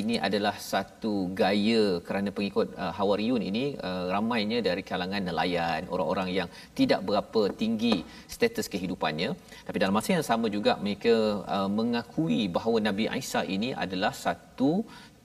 ini 0.00 0.16
adalah 0.28 0.54
satu 0.70 1.14
gaya 1.40 1.82
kerana 2.06 2.30
pengikut 2.38 2.68
uh, 2.82 2.92
Hawariyun 2.98 3.42
ini 3.50 3.64
uh, 3.88 4.04
ramainya 4.14 4.58
dari 4.68 4.82
kalangan 4.90 5.24
nelayan 5.28 5.82
orang-orang 5.94 6.30
yang 6.38 6.48
tidak 6.78 7.02
berapa 7.08 7.42
tinggi 7.62 7.96
status 8.36 8.68
kehidupannya 8.74 9.30
tapi 9.68 9.78
dalam 9.82 9.96
masa 9.98 10.10
yang 10.16 10.26
sama 10.30 10.48
juga 10.56 10.74
mereka 10.86 11.14
uh, 11.56 11.68
mengakui 11.78 12.40
bahawa 12.56 12.78
Nabi 12.88 13.06
Isa 13.22 13.42
ini 13.56 13.70
adalah 13.84 14.12
satu 14.24 14.72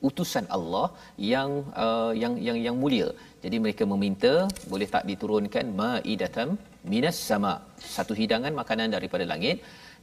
utusan 0.08 0.46
Allah 0.58 0.88
yang 1.34 1.50
uh, 1.84 2.12
yang 2.22 2.34
yang 2.48 2.58
yang 2.66 2.76
mulia. 2.82 3.08
Jadi 3.44 3.58
mereka 3.64 3.84
meminta 3.94 4.34
boleh 4.72 4.88
tak 4.96 5.04
diturunkan 5.12 5.66
maidatam 5.82 6.50
minas 6.92 7.18
sama 7.30 7.52
satu 7.96 8.14
hidangan 8.20 8.54
makanan 8.62 8.92
daripada 8.96 9.26
langit. 9.34 9.58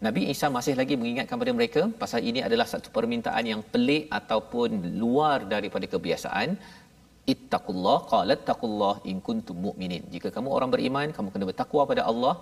Nabi 0.07 0.21
Isa 0.33 0.47
masih 0.57 0.75
lagi 0.81 0.95
mengingatkan 1.01 1.37
kepada 1.37 1.53
mereka 1.57 1.81
pasal 2.03 2.21
ini 2.29 2.41
adalah 2.47 2.67
satu 2.73 2.89
permintaan 2.97 3.45
yang 3.53 3.63
pelik 3.73 4.05
ataupun 4.19 4.97
luar 5.01 5.39
daripada 5.55 5.87
kebiasaan. 5.95 6.51
Ittaqullah 7.33 7.99
qalat 8.13 8.41
taqullah 8.51 8.95
in 9.11 9.19
kuntum 9.27 9.59
mu'minin. 9.67 10.03
Jika 10.15 10.29
kamu 10.37 10.49
orang 10.59 10.71
beriman, 10.75 11.09
kamu 11.17 11.29
kena 11.35 11.47
bertakwa 11.51 11.83
pada 11.91 12.03
Allah 12.11 12.35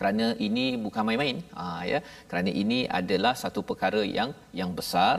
kerana 0.00 0.26
ini 0.46 0.64
bukan 0.84 1.02
main-main. 1.06 1.38
Ha, 1.58 1.64
ya. 1.90 1.98
Kerana 2.30 2.50
ini 2.62 2.78
adalah 2.98 3.32
satu 3.42 3.60
perkara 3.70 4.02
yang 4.18 4.30
yang 4.60 4.70
besar. 4.78 5.16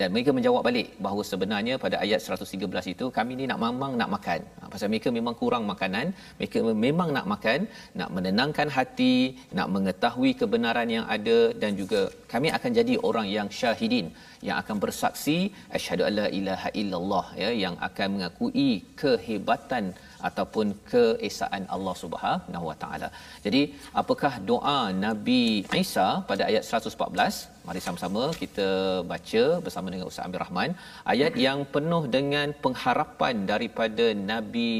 Dan 0.00 0.08
mereka 0.14 0.30
menjawab 0.36 0.62
balik 0.68 0.88
bahawa 1.04 1.22
sebenarnya 1.30 1.74
pada 1.84 1.96
ayat 2.04 2.20
113 2.26 2.92
itu 2.94 3.06
kami 3.18 3.32
ni 3.40 3.44
nak 3.50 3.60
memang 3.64 3.92
nak 4.00 4.10
makan. 4.16 4.40
Ha, 4.58 4.70
pasal 4.72 4.90
mereka 4.94 5.10
memang 5.18 5.36
kurang 5.42 5.64
makanan. 5.72 6.06
Mereka 6.40 6.58
memang 6.86 7.10
nak 7.16 7.28
makan 7.34 7.60
nak 8.00 8.10
menenangkan 8.16 8.68
hati 8.76 9.16
nak 9.58 9.70
mengetahui 9.76 10.32
kebenaran 10.42 10.90
yang 10.96 11.06
ada. 11.16 11.38
Dan 11.62 11.78
juga 11.82 12.02
kami 12.34 12.50
akan 12.58 12.70
jadi 12.80 12.94
orang 13.10 13.28
yang 13.36 13.48
syahidin 13.60 14.08
yang 14.46 14.56
akan 14.62 14.76
bersaksi 14.84 15.38
asyhadu 15.76 16.02
alla 16.08 16.26
ilaha 16.38 16.68
illallah 16.80 17.26
ya 17.42 17.50
yang 17.64 17.76
akan 17.88 18.08
mengakui 18.14 18.70
kehebatan 19.02 19.84
ataupun 20.28 20.66
keesaan 20.90 21.64
Allah 21.76 21.94
Subhanahu 22.02 22.66
Wa 22.70 22.76
Taala. 22.82 23.08
Jadi, 23.46 23.62
apakah 24.02 24.32
doa 24.50 24.78
Nabi 25.06 25.42
Isa 25.82 26.08
pada 26.30 26.42
ayat 26.50 26.64
114? 26.70 27.40
Mari 27.68 27.80
sama-sama 27.86 28.22
kita 28.42 28.68
baca 29.12 29.44
bersama 29.66 29.88
dengan 29.92 30.08
Ustaz 30.10 30.26
Amir 30.26 30.42
Rahman, 30.44 30.70
ayat 31.14 31.34
yang 31.46 31.60
penuh 31.76 32.04
dengan 32.16 32.50
pengharapan 32.64 33.34
daripada 33.52 34.06
Nabi 34.32 34.70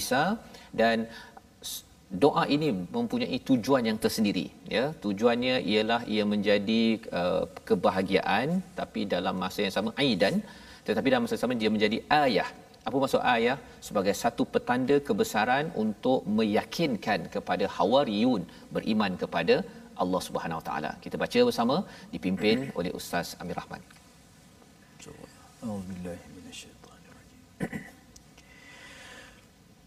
Isa 0.00 0.24
dan 0.80 0.96
doa 2.24 2.42
ini 2.54 2.68
mempunyai 2.96 3.38
tujuan 3.48 3.84
yang 3.88 3.98
tersendiri 4.04 4.44
ya 4.74 4.84
tujuannya 5.04 5.56
ialah 5.72 6.00
ia 6.14 6.24
menjadi 6.32 6.82
uh, 7.20 7.44
kebahagiaan 7.68 8.48
tapi 8.78 9.00
dalam 9.14 9.36
masa 9.44 9.58
yang 9.66 9.74
sama 9.76 9.90
aidan 10.04 10.36
tetapi 10.86 11.06
dalam 11.12 11.24
masa 11.24 11.36
yang 11.36 11.44
sama 11.44 11.60
dia 11.62 11.70
menjadi 11.74 11.98
ayah 12.22 12.48
apa 12.87 12.97
maksud 13.03 13.21
ayah 13.35 13.57
sebagai 13.87 14.13
satu 14.21 14.43
petanda 14.53 14.97
kebesaran 15.07 15.65
untuk 15.83 16.19
meyakinkan 16.39 17.19
kepada 17.35 17.65
hawariyun 17.77 18.41
beriman 18.75 19.13
kepada 19.23 19.55
Allah 20.03 20.21
Subhanahu 20.27 20.59
Wa 20.61 20.65
Taala. 20.69 20.91
Kita 21.03 21.15
baca 21.23 21.39
bersama 21.49 21.75
dipimpin 22.13 22.57
oleh 22.79 22.91
Ustaz 22.99 23.27
Amir 23.43 23.59
Rahman. 23.61 23.83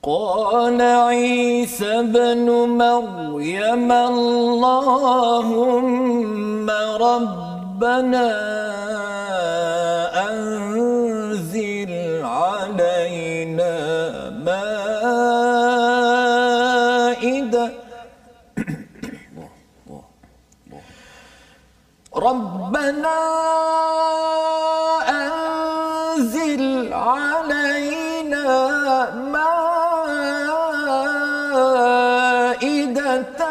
قال 0.07 0.81
عيسى 0.81 2.03
بن 2.03 2.47
مريم 2.83 3.92
اللهم 4.12 5.57
ربنا 7.07 8.31
ربنا 22.15 23.17
أنزل 25.10 26.93
علينا 26.93 28.45
مائدة 32.52 33.41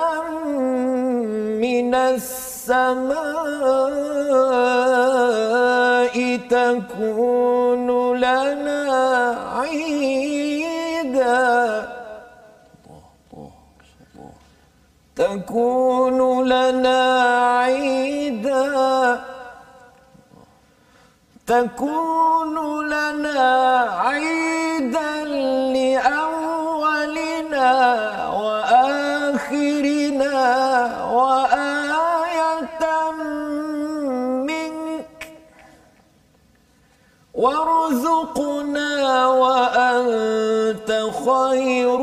من 1.60 1.94
السماء 1.94 3.20
تكون 6.50 7.99
تكون 15.20 16.48
لنا 16.48 17.00
عيدا. 17.58 19.20
تكون 21.46 22.56
لنا 22.88 23.42
عيدا 23.90 25.24
لأولنا 25.74 27.72
وآخرنا 28.40 30.36
وآية 31.12 32.82
منك. 34.48 35.20
وارزقنا 37.34 38.90
وأنت 39.26 40.90
خير 41.26 42.00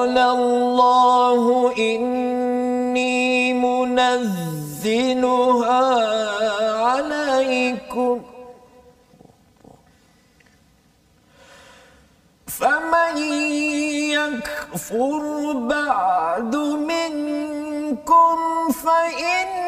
قال 0.00 0.18
الله 0.18 1.72
إني 1.78 3.52
منزلها 3.52 4.96
عليكم. 6.84 8.20
فمن 12.46 13.16
يكفر 14.16 15.52
بعد 15.52 16.56
منكم 16.92 18.38
فإني 18.72 19.59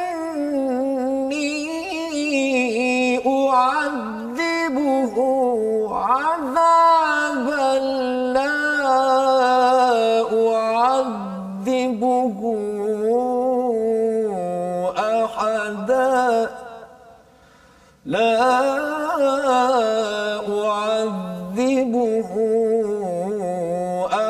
أعذبه 21.57 22.31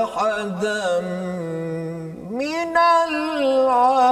أحدا 0.03 0.85
من 2.43 2.75
العالمين 3.07 4.07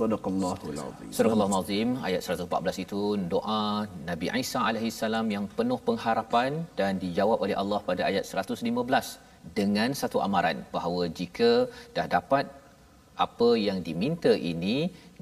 صدق 0.00 0.24
الله 0.32 0.58
العظيم 0.74 1.08
Surah 1.16 1.32
Al-Azim 1.34 1.88
ayat 2.06 2.20
114 2.26 2.84
itu 2.84 3.02
doa 3.34 3.62
Nabi 4.10 4.26
Isa 4.42 4.58
alaihi 4.68 4.90
salam 5.02 5.26
yang 5.34 5.44
penuh 5.58 5.78
pengharapan 5.88 6.50
dan 6.78 6.92
dijawab 7.02 7.38
oleh 7.44 7.56
Allah 7.62 7.80
pada 7.88 8.02
ayat 8.10 8.24
115 8.26 8.66
dengan 9.58 9.90
satu 10.00 10.18
amaran 10.26 10.58
bahawa 10.74 11.02
jika 11.20 11.50
dah 11.96 12.06
dapat 12.16 12.44
apa 13.25 13.49
yang 13.67 13.79
diminta 13.87 14.31
ini 14.51 14.77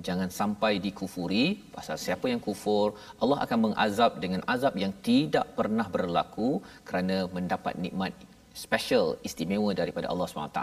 jangan 0.08 0.30
sampai 0.40 0.74
dikufuri. 0.86 1.46
Pasal 1.76 1.98
siapa 2.06 2.26
yang 2.32 2.42
kufur? 2.48 2.88
Allah 3.24 3.38
akan 3.46 3.60
mengazab 3.66 4.12
dengan 4.24 4.42
azab 4.56 4.74
yang 4.84 4.94
tidak 5.10 5.46
pernah 5.60 5.88
berlaku 5.96 6.50
kerana 6.88 7.18
mendapat 7.38 7.76
nikmat 7.86 8.14
special 8.64 9.06
istimewa 9.28 9.72
daripada 9.80 10.08
Allah 10.12 10.28
SWT. 10.30 10.62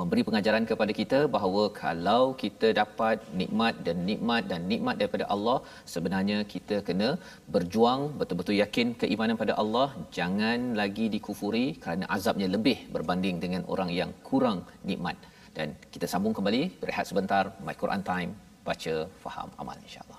Memberi 0.00 0.22
pengajaran 0.28 0.64
kepada 0.70 0.92
kita 1.00 1.20
bahawa 1.36 1.62
kalau 1.82 2.22
kita 2.42 2.70
dapat 2.80 3.18
nikmat 3.40 3.74
dan 3.86 3.98
nikmat 4.10 4.42
dan 4.52 4.62
nikmat 4.72 4.96
daripada 5.00 5.26
Allah 5.34 5.58
sebenarnya 5.94 6.38
kita 6.54 6.78
kena 6.88 7.10
berjuang 7.56 8.02
betul-betul 8.20 8.56
yakin 8.62 8.90
keimanan 9.02 9.38
pada 9.42 9.54
Allah. 9.64 9.88
Jangan 10.18 10.60
lagi 10.80 11.06
dikufuri 11.16 11.66
kerana 11.84 12.06
azabnya 12.18 12.50
lebih 12.56 12.78
berbanding 12.96 13.38
dengan 13.44 13.64
orang 13.74 13.92
yang 14.00 14.12
kurang 14.30 14.60
nikmat 14.90 15.18
dan 15.56 15.78
kita 15.94 16.10
sambung 16.10 16.34
kembali 16.34 16.82
berehat 16.82 17.06
sebentar 17.06 17.54
my 17.62 17.74
Quran 17.78 18.02
time 18.02 18.30
baca 18.66 18.94
faham 19.22 19.48
amal 19.62 19.78
insyaallah 19.86 20.13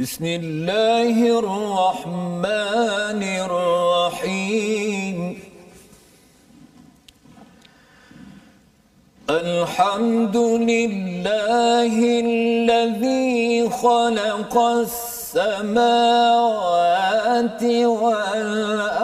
بسم 0.00 0.24
الله 0.24 1.16
الرحمن 1.38 3.22
الرحيم. 3.44 5.18
الحمد 9.30 10.36
لله 10.72 11.94
الذي 12.26 13.68
خلق 13.70 14.54
السماوات 14.58 16.02
والأرض. 17.84 18.99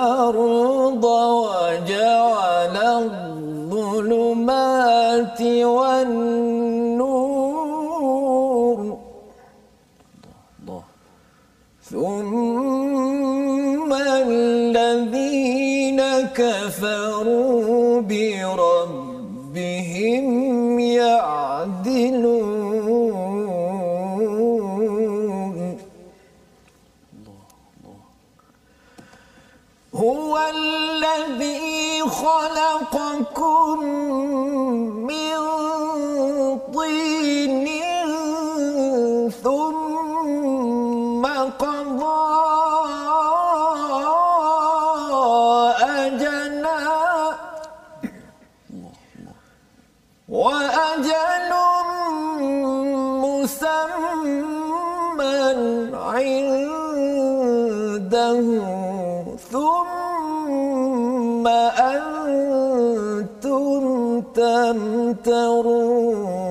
تمترون 65.27 66.47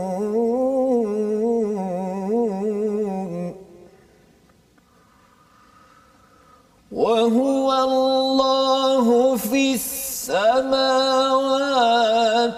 وهو 6.91 7.67
الله 7.83 9.35
في 9.37 9.73
السماوات 9.73 10.75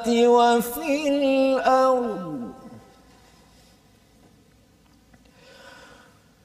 وفي 0.08 1.08
الأرض. 1.08 2.51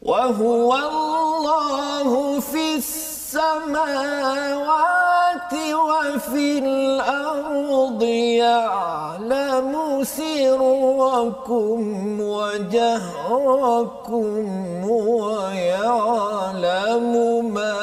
وهو 0.02 0.70
الله 0.74 2.40
في 2.40 2.74
السماوات 2.74 4.12
سركم 11.12 12.20
وجهركم 12.20 14.24
ويعلم 15.20 17.12
ما 17.54 17.78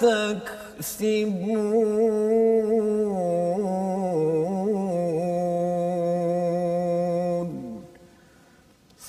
تكسبون 0.00 1.92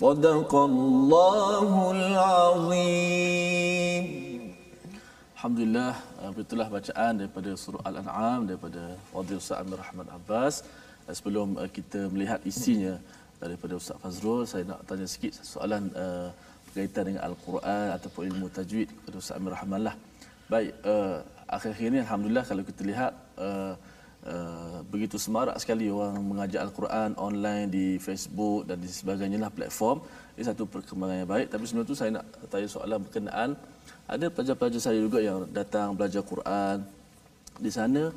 صدق 0.04 0.52
الله 0.56 1.70
العظيم 1.96 4.06
Alhamdulillah 5.44 5.94
uh, 6.24 6.32
begitulah 6.36 6.68
bacaan 6.72 7.14
daripada 7.20 7.52
surah 7.64 7.84
Al-An'am 7.84 8.48
daripada 8.48 8.96
Fadil 9.12 9.44
Ustaz 9.44 9.60
Amir 9.60 9.76
Rahman 9.76 10.08
Abbas. 10.18 10.64
Uh, 11.08 11.16
Sebelum 11.16 11.48
uh, 11.60 11.70
kita 11.70 12.08
melihat 12.14 12.40
isinya 12.48 12.96
daripada 13.44 13.76
Ustaz 13.76 14.00
Fazrul, 14.00 14.48
saya 14.48 14.64
nak 14.64 14.88
tanya 14.88 15.04
sikit 15.04 15.36
soalan 15.44 15.92
uh, 16.00 16.32
berkaitan 16.72 17.04
dengan 17.12 17.22
Al-Quran 17.28 17.86
ataupun 17.98 18.22
ilmu 18.32 18.48
tajwid 18.50 18.88
kepada 18.88 19.16
Ustaz 19.20 19.36
Amir 19.36 19.52
Rahman 19.52 19.82
lah. 19.84 19.96
Baik, 20.48 20.72
uh, 20.88 21.20
akhir-akhir 21.52 21.86
ini 21.92 22.00
Alhamdulillah 22.06 22.46
kalau 22.48 22.64
kita 22.64 22.82
lihat 22.88 23.12
uh, 23.36 23.74
uh, 24.26 24.80
begitu 24.88 25.20
semarak 25.20 25.60
sekali 25.60 25.92
orang 25.92 26.24
mengajar 26.24 26.64
Al-Quran 26.64 27.20
online 27.20 27.68
di 27.68 27.88
Facebook 28.00 28.64
dan 28.68 28.80
di 28.80 28.88
sebagainya 28.88 29.38
lah 29.44 29.52
platform. 29.52 30.00
Ini 30.34 30.44
satu 30.50 30.64
perkembangan 30.66 31.18
yang 31.24 31.30
baik. 31.30 31.48
Tapi 31.52 31.64
sebelum 31.68 31.86
itu 31.86 31.96
saya 32.00 32.10
nak 32.18 32.26
tanya 32.48 32.68
soalan 32.72 33.00
berkenaan 33.06 33.50
ada 34.08 34.26
pelajar-pelajar 34.28 34.82
saya 34.84 35.00
juga 35.00 35.20
yang 35.24 35.48
datang 35.52 35.96
belajar 35.96 36.24
Quran 36.24 36.84
di 37.60 37.72
sana 37.72 38.12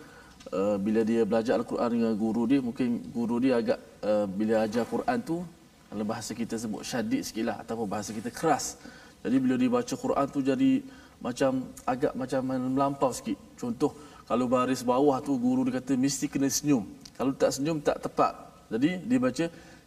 uh, 0.52 0.76
bila 0.78 1.02
dia 1.02 1.26
belajar 1.26 1.58
Al-Quran 1.58 1.90
dengan 1.98 2.12
guru 2.14 2.46
dia 2.50 2.60
mungkin 2.62 3.02
guru 3.10 3.42
dia 3.42 3.58
agak 3.58 3.78
uh, 4.04 4.26
bila 4.28 4.62
ajar 4.66 4.84
Quran 4.86 5.18
tu 5.22 5.42
dalam 5.90 6.06
bahasa 6.06 6.34
kita 6.34 6.58
sebut 6.58 6.82
syadid 6.82 7.24
sikit 7.26 7.44
lah 7.48 7.56
ataupun 7.62 7.86
bahasa 7.86 8.12
kita 8.12 8.30
keras 8.30 8.76
jadi 9.22 9.36
bila 9.42 9.54
dia 9.58 9.70
baca 9.70 9.94
Quran 9.96 10.26
tu 10.30 10.40
jadi 10.42 10.82
macam 11.22 11.64
agak 11.88 12.12
macam 12.12 12.40
melampau 12.44 13.10
sikit 13.14 13.38
contoh 13.56 13.94
kalau 14.26 14.50
baris 14.50 14.82
bawah 14.82 15.22
tu 15.22 15.38
guru 15.38 15.64
dia 15.66 15.80
kata 15.80 15.96
mesti 15.96 16.28
kena 16.28 16.50
senyum 16.50 16.84
kalau 17.16 17.32
tak 17.32 17.54
senyum 17.56 17.80
tak 17.80 18.02
tepat 18.04 18.34
jadi 18.68 19.00
dia 19.02 19.20
baca 19.22 19.46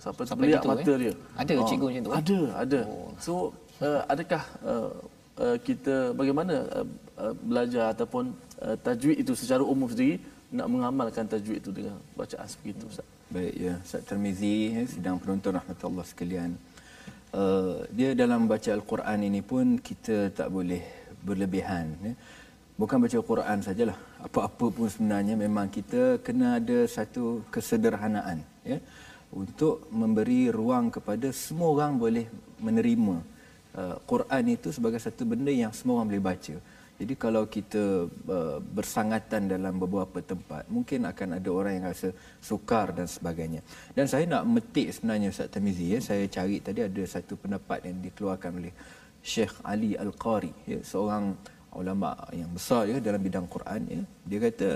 Sampai 0.00 0.24
Sampai 0.24 0.48
terlihat 0.48 0.62
gitu, 0.64 0.70
mata 0.72 0.92
eh? 0.96 0.98
dia. 1.02 1.12
Ada 1.36 1.52
Ah, 1.60 1.66
cikgu 1.68 1.84
macam 1.92 2.02
tu, 2.02 2.10
eh? 2.10 2.16
Ada, 2.20 2.38
ada. 2.64 2.80
So 3.20 3.32
uh, 3.84 4.00
adakah 4.08 4.42
uh, 4.64 4.90
uh, 5.44 5.56
kita 5.60 5.94
bagaimana 6.16 6.54
uh, 6.72 6.86
uh, 7.20 7.34
belajar 7.36 7.92
ataupun 7.92 8.32
uh, 8.64 8.76
tajwid 8.80 9.20
itu 9.20 9.32
secara 9.36 9.60
umum 9.60 9.84
sendiri 9.92 10.24
nak 10.48 10.72
mengamalkan 10.72 11.28
tajwid 11.28 11.60
itu 11.60 11.68
dengan 11.68 12.00
bacaan 12.16 12.48
seperti 12.48 12.80
itu 12.80 12.84
Ustaz? 12.88 13.06
Baik 13.28 13.54
ya, 13.60 13.74
Ustaz 13.84 14.02
Tirmizi, 14.08 14.56
ya, 14.72 14.82
sidang 14.88 15.16
penonton 15.20 15.52
rahmatullah 15.58 16.06
sekalian. 16.06 16.56
Uh, 17.34 17.82
dia 17.90 18.14
dalam 18.14 18.46
baca 18.46 18.70
Al-Quran 18.70 19.18
ini 19.26 19.42
pun 19.42 19.76
kita 19.82 20.30
tak 20.32 20.48
boleh 20.48 20.80
berlebihan. 21.26 21.92
Ya. 22.00 22.14
Bukan 22.74 22.98
baca 22.98 23.14
Al-Quran 23.14 23.58
sajalah. 23.62 23.94
Apa-apa 24.18 24.66
pun 24.74 24.90
sebenarnya 24.90 25.38
memang 25.38 25.70
kita 25.70 26.18
kena 26.26 26.58
ada 26.58 26.78
satu 26.90 27.46
kesederhanaan. 27.54 28.42
Ya, 28.66 28.82
untuk 29.30 29.86
memberi 29.94 30.50
ruang 30.50 30.90
kepada 30.90 31.30
semua 31.30 31.70
orang 31.74 31.98
boleh 31.98 32.26
menerima 32.58 33.16
uh, 33.78 33.96
Quran 34.10 34.44
itu 34.58 34.74
sebagai 34.74 34.98
satu 34.98 35.22
benda 35.22 35.54
yang 35.54 35.70
semua 35.70 36.02
orang 36.02 36.14
boleh 36.14 36.26
baca. 36.34 36.56
Jadi 36.94 37.14
kalau 37.18 37.42
kita 37.50 38.06
uh, 38.06 38.58
bersangatan 38.62 39.50
dalam 39.50 39.74
beberapa 39.82 40.22
tempat, 40.22 40.66
mungkin 40.70 41.10
akan 41.10 41.42
ada 41.42 41.50
orang 41.50 41.72
yang 41.78 41.86
rasa 41.90 42.14
sukar 42.38 42.94
dan 42.94 43.10
sebagainya. 43.10 43.66
Dan 43.94 44.06
saya 44.06 44.26
nak 44.30 44.46
metik 44.46 44.94
sebenarnya 44.94 45.34
Ustaz 45.34 45.50
Tamizi, 45.50 45.90
ya. 45.94 45.98
saya 45.98 46.26
cari 46.30 46.62
tadi 46.62 46.86
ada 46.86 47.02
satu 47.02 47.34
pendapat 47.34 47.90
yang 47.90 47.98
dikeluarkan 47.98 48.50
oleh 48.62 48.74
Syekh 49.26 49.58
Ali 49.66 49.98
Al-Qari, 49.98 50.54
ya, 50.70 50.78
seorang 50.86 51.34
ulama 51.80 52.14
yang 52.32 52.50
besar 52.56 52.86
ya 52.90 52.96
dalam 52.98 53.20
bidang 53.20 53.46
Quran 53.54 53.80
ya. 53.94 54.02
Dia 54.28 54.38
kata 54.46 54.68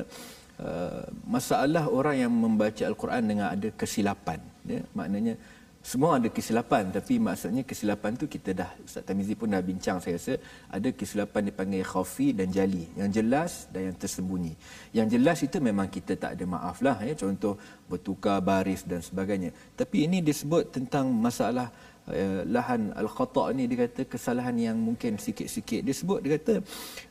uh, 0.65 1.03
masalah 1.25 1.85
orang 1.99 2.17
yang 2.23 2.33
membaca 2.33 2.83
Al-Quran 2.91 3.23
dengan 3.31 3.47
ada 3.55 3.69
kesilapan 3.81 4.41
ya. 4.67 4.81
Maknanya 4.99 5.35
semua 5.89 6.19
ada 6.19 6.29
kesilapan 6.29 6.91
tapi 6.91 7.17
maksudnya 7.17 7.63
kesilapan 7.63 8.13
tu 8.21 8.27
kita 8.27 8.51
dah 8.61 8.71
Ustaz 8.85 9.03
Tamizi 9.09 9.33
pun 9.39 9.49
dah 9.55 9.63
bincang 9.63 9.97
saya 10.03 10.21
rasa 10.21 10.35
ada 10.77 10.89
kesilapan 10.93 11.49
dipanggil 11.49 11.81
khafi 11.87 12.35
dan 12.35 12.53
jali 12.53 12.85
yang 13.01 13.09
jelas 13.09 13.71
dan 13.73 13.89
yang 13.89 13.97
tersembunyi 13.97 14.53
yang 14.93 15.09
jelas 15.09 15.41
itu 15.47 15.57
memang 15.63 15.89
kita 15.89 16.13
tak 16.19 16.37
ada 16.37 16.45
maaf 16.45 16.83
lah 16.87 16.99
ya 17.09 17.15
contoh 17.17 17.57
bertukar 17.89 18.43
baris 18.43 18.85
dan 18.85 19.01
sebagainya 19.01 19.55
tapi 19.81 20.05
ini 20.05 20.21
disebut 20.21 20.77
tentang 20.77 21.09
masalah 21.09 21.71
uh, 21.71 21.88
lahan 22.55 22.83
al-khata 23.01 23.53
ni 23.57 23.65
dia 23.71 23.85
kata 23.85 24.03
kesalahan 24.13 24.57
yang 24.67 24.77
mungkin 24.89 25.21
sikit-sikit. 25.21 25.81
Dia 25.87 25.95
sebut 26.01 26.19
dia 26.25 26.41
kata 26.41 26.55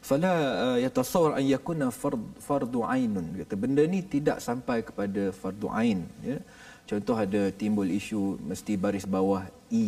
fala 0.10 0.32
uh, 0.66 0.78
yatasawwar 0.82 1.38
an 1.40 1.46
yakuna 1.46 1.88
fard 2.02 2.22
fardu 2.48 2.82
ainun. 2.82 3.28
Kata 3.42 3.54
benda 3.64 3.84
ni 3.94 4.02
tidak 4.02 4.38
sampai 4.48 4.82
kepada 4.88 5.30
fardu 5.42 5.68
ain. 5.82 6.02
Ya. 6.30 6.38
Contoh 6.90 7.18
ada 7.26 7.42
timbul 7.52 7.90
isu 8.00 8.40
mesti 8.50 8.74
baris 8.80 9.06
bawah 9.16 9.44
i 9.70 9.86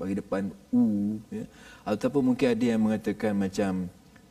bagi 0.00 0.14
depan 0.20 0.48
u 0.72 1.18
ya. 1.38 1.44
Ataupun 1.92 2.22
mungkin 2.32 2.48
ada 2.54 2.64
yang 2.72 2.80
mengatakan 2.80 3.32
macam 3.34 3.72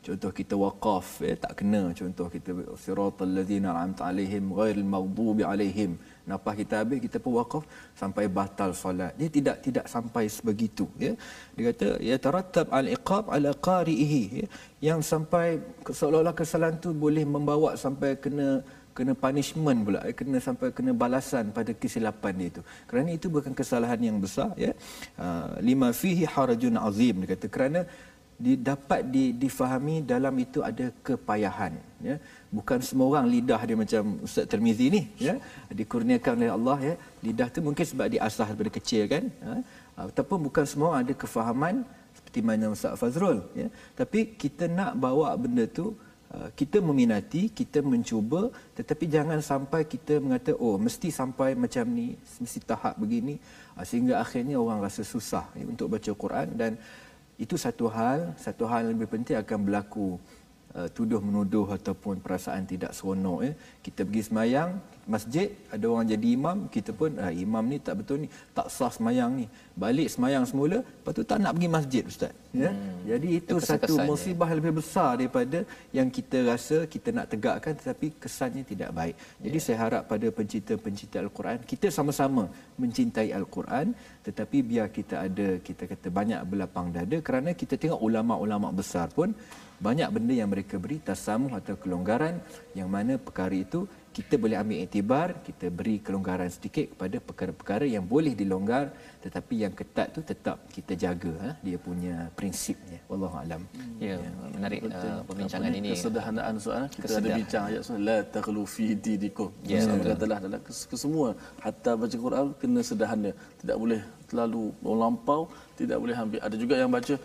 contoh 0.06 0.32
kita 0.40 0.56
waqaf 0.58 1.08
ya 1.30 1.36
tak 1.46 1.54
kena. 1.62 1.94
Contoh 2.00 2.28
kita 2.32 2.52
siratal 2.84 3.32
ladzina 3.38 3.70
an'amta 3.76 4.08
alaihim 4.10 4.50
ghairil 4.60 4.88
maghdubi 4.96 5.44
alaihim 5.46 5.94
Nafas 6.30 6.56
kita 6.62 6.76
habis 6.82 7.00
kita 7.06 7.18
pun 7.24 7.34
wakaf 7.40 7.64
sampai 8.02 8.26
batal 8.30 8.72
solat. 8.82 9.12
Dia 9.20 9.30
tidak 9.38 9.56
tidak 9.66 9.86
sampai 9.94 10.24
sebegitu 10.30 10.86
ya. 11.06 11.14
Dia 11.56 11.64
kata 11.72 11.88
ya 12.10 12.16
tarattab 12.26 12.68
al 12.80 12.88
iqab 12.98 13.34
ala 13.36 13.52
qari'ihi 13.70 14.24
ya. 14.42 14.48
Yang 14.92 15.00
sampai 15.12 15.48
seolah-olah 15.90 16.36
kesalahan 16.38 16.78
tu 16.78 16.94
boleh 16.94 17.26
membawa 17.26 17.74
sampai 17.78 18.18
kena 18.18 18.62
kena 18.98 19.14
punishment 19.16 19.80
pula 19.88 20.02
ya. 20.08 20.14
kena 20.20 20.38
sampai 20.48 20.68
kena 20.78 20.92
balasan 21.04 21.46
pada 21.58 21.72
kesilapan 21.82 22.34
dia 22.40 22.48
itu 22.52 22.62
kerana 22.90 23.10
itu 23.18 23.28
bukan 23.36 23.54
kesalahan 23.60 24.00
yang 24.08 24.18
besar 24.20 24.52
ya 24.66 24.72
uh, 25.16 25.56
lima 25.64 25.90
fihi 25.96 26.28
harajun 26.28 26.76
azim 26.76 27.24
dia 27.24 27.30
kata 27.34 27.48
kerana 27.48 27.82
di, 28.46 28.54
dapat 28.70 29.02
di, 29.14 29.24
difahami 29.44 29.96
dalam 30.12 30.34
itu 30.46 30.60
ada 30.70 30.86
kepayahan 31.06 31.74
ya. 32.08 32.16
Bukan 32.58 32.80
semua 32.88 33.06
orang 33.12 33.26
lidah 33.34 33.62
dia 33.70 33.78
macam 33.84 34.04
Ustaz 34.28 34.50
Tirmizi 34.52 34.88
ni 34.96 35.02
ya. 35.28 35.36
Dikurniakan 35.80 36.34
oleh 36.42 36.52
Allah 36.58 36.78
ya. 36.90 36.96
Lidah 37.26 37.48
tu 37.54 37.60
mungkin 37.68 37.86
sebab 37.92 38.08
dia 38.12 38.22
asah 38.28 38.48
daripada 38.50 38.72
kecil 38.78 39.04
kan 39.14 39.24
ya? 39.46 39.56
ataupun 40.10 40.38
bukan 40.48 40.66
semua 40.72 40.88
orang 40.92 41.02
ada 41.06 41.14
kefahaman 41.24 41.76
seperti 42.18 42.40
mana 42.50 42.74
Ustaz 42.76 42.98
Fazrul 43.02 43.40
ya. 43.62 43.68
Tapi 44.00 44.20
kita 44.44 44.66
nak 44.80 44.98
bawa 45.06 45.30
benda 45.44 45.66
tu 45.80 45.86
uh, 46.36 46.50
kita 46.60 46.78
meminati 46.90 47.42
kita 47.60 47.80
mencuba 47.94 48.42
tetapi 48.78 49.06
jangan 49.16 49.40
sampai 49.52 49.82
kita 49.94 50.18
mengata 50.24 50.52
oh 50.66 50.76
mesti 50.86 51.10
sampai 51.22 51.50
macam 51.64 51.86
ni 51.98 52.08
mesti 52.44 52.60
tahap 52.72 52.96
begini. 53.04 53.36
Uh, 53.78 53.86
sehingga 53.88 54.14
akhirnya 54.24 54.58
orang 54.64 54.82
rasa 54.88 55.06
susah 55.14 55.46
ya, 55.60 55.64
untuk 55.74 55.88
baca 55.94 56.12
Quran 56.24 56.50
dan 56.62 56.74
itu 57.42 57.58
satu 57.58 57.90
hal 57.90 58.38
satu 58.38 58.70
hal 58.70 58.86
yang 58.86 58.94
lebih 59.02 59.10
penting 59.10 59.34
akan 59.34 59.66
berlaku 59.66 60.22
uh, 60.78 60.86
tuduh 60.94 61.18
menuduh 61.18 61.66
ataupun 61.66 62.22
perasaan 62.22 62.70
tidak 62.70 62.94
seronok 62.94 63.40
ya. 63.50 63.54
Kita 63.82 64.06
pergi 64.06 64.30
semayang 64.30 64.70
masjid 65.14 65.48
ada 65.74 65.86
orang 65.92 66.08
jadi 66.14 66.28
imam 66.38 66.58
kita 66.76 66.92
pun 67.00 67.12
ah, 67.18 67.34
imam 67.46 67.64
ni 67.72 67.78
tak 67.88 67.96
betul 68.00 68.18
ni 68.24 68.28
tak 68.58 68.68
sah 68.76 68.92
semayang 68.94 69.32
ni. 69.40 69.46
Balik 69.84 70.08
semayang 70.14 70.44
semula 70.50 70.78
lepas 70.84 71.12
tu 71.18 71.24
tak 71.32 71.40
nak 71.44 71.52
pergi 71.56 71.70
masjid 71.78 72.04
ustaz. 72.12 72.34
Ya? 72.52 72.68
Hmm. 72.68 73.08
jadi 73.08 73.28
itu 73.40 73.56
satu 73.64 73.96
musibah 74.04 74.48
yang 74.52 74.60
lebih 74.60 74.84
besar 74.84 75.16
daripada 75.16 75.64
yang 75.96 76.12
kita 76.12 76.38
rasa 76.52 76.84
kita 76.94 77.10
nak 77.16 77.32
tegakkan 77.32 77.74
tetapi 77.80 78.08
kesannya 78.24 78.64
tidak 78.72 78.92
baik. 79.00 79.16
Jadi 79.40 79.58
yeah. 79.58 79.66
saya 79.66 79.78
harap 79.84 80.04
pada 80.12 80.28
pencinta-pencinta 80.38 81.18
al-Quran 81.24 81.58
kita 81.72 81.88
sama-sama 81.98 82.44
mencintai 82.82 83.30
al-Quran 83.40 83.96
tetapi 84.28 84.58
biar 84.70 84.88
kita 84.98 85.16
ada 85.28 85.48
kita 85.68 85.84
kata 85.92 86.08
banyak 86.20 86.40
berlapang 86.50 86.88
dada 86.98 87.18
kerana 87.28 87.50
kita 87.62 87.76
tengok 87.82 88.02
ulama-ulama 88.08 88.70
besar 88.80 89.08
pun 89.18 89.32
banyak 89.86 90.10
benda 90.16 90.34
yang 90.40 90.50
mereka 90.54 90.76
beri 90.84 90.98
tasamuh 91.08 91.54
atau 91.60 91.74
kelonggaran 91.82 92.36
yang 92.78 92.90
mana 92.96 93.14
perkara 93.28 93.56
itu 93.66 93.90
kita 94.12 94.36
boleh 94.36 94.60
ambil 94.60 94.78
iktibar 94.84 95.28
kita 95.48 95.72
beri 95.72 96.04
kelonggaran 96.04 96.52
sedikit 96.52 96.92
kepada 96.92 97.18
perkara-perkara 97.24 97.86
yang 97.88 98.04
boleh 98.04 98.36
dilonggar 98.36 98.92
tetapi 99.24 99.64
yang 99.64 99.74
ketat 99.80 100.12
tu 100.12 100.20
tetap 100.32 100.58
kita 100.76 100.94
jaga 101.04 101.32
ha? 101.44 101.52
dia 101.64 101.78
punya 101.80 102.28
prinsipnya. 102.36 103.00
Wallahu 103.08 103.38
alam. 103.40 103.62
Ya, 104.02 104.18
ya. 104.20 104.32
menarik 104.58 104.80
uh, 104.90 105.22
perbincangan 105.30 105.72
ini. 105.80 105.90
Kesederhanaan 105.96 106.54
soalan 106.60 106.90
kita 106.92 107.06
Kesedah. 107.08 107.22
ada 107.24 107.38
bincang 107.40 107.64
ayat 107.70 107.82
soalan 107.88 108.04
la 108.10 108.18
taghlu 108.36 108.64
fi 108.66 108.86
dinikum. 109.06 109.50
Ya 109.64 109.80
yeah, 109.80 110.02
katalah 110.12 110.40
dalam 110.44 110.62
kesemua 110.92 111.30
hatta 111.64 111.92
baca 112.02 112.18
Quran 112.26 112.48
kena 112.62 112.82
sederhana. 112.90 113.32
Tidak 113.62 113.78
boleh 113.78 114.02
terlalu 114.28 114.64
melampau 114.84 115.42
tidak 115.80 115.98
boleh 116.04 116.16
ambil. 116.24 116.40
Ada 116.48 116.56
juga 116.64 116.76
yang 116.82 116.92
baca 116.98 117.16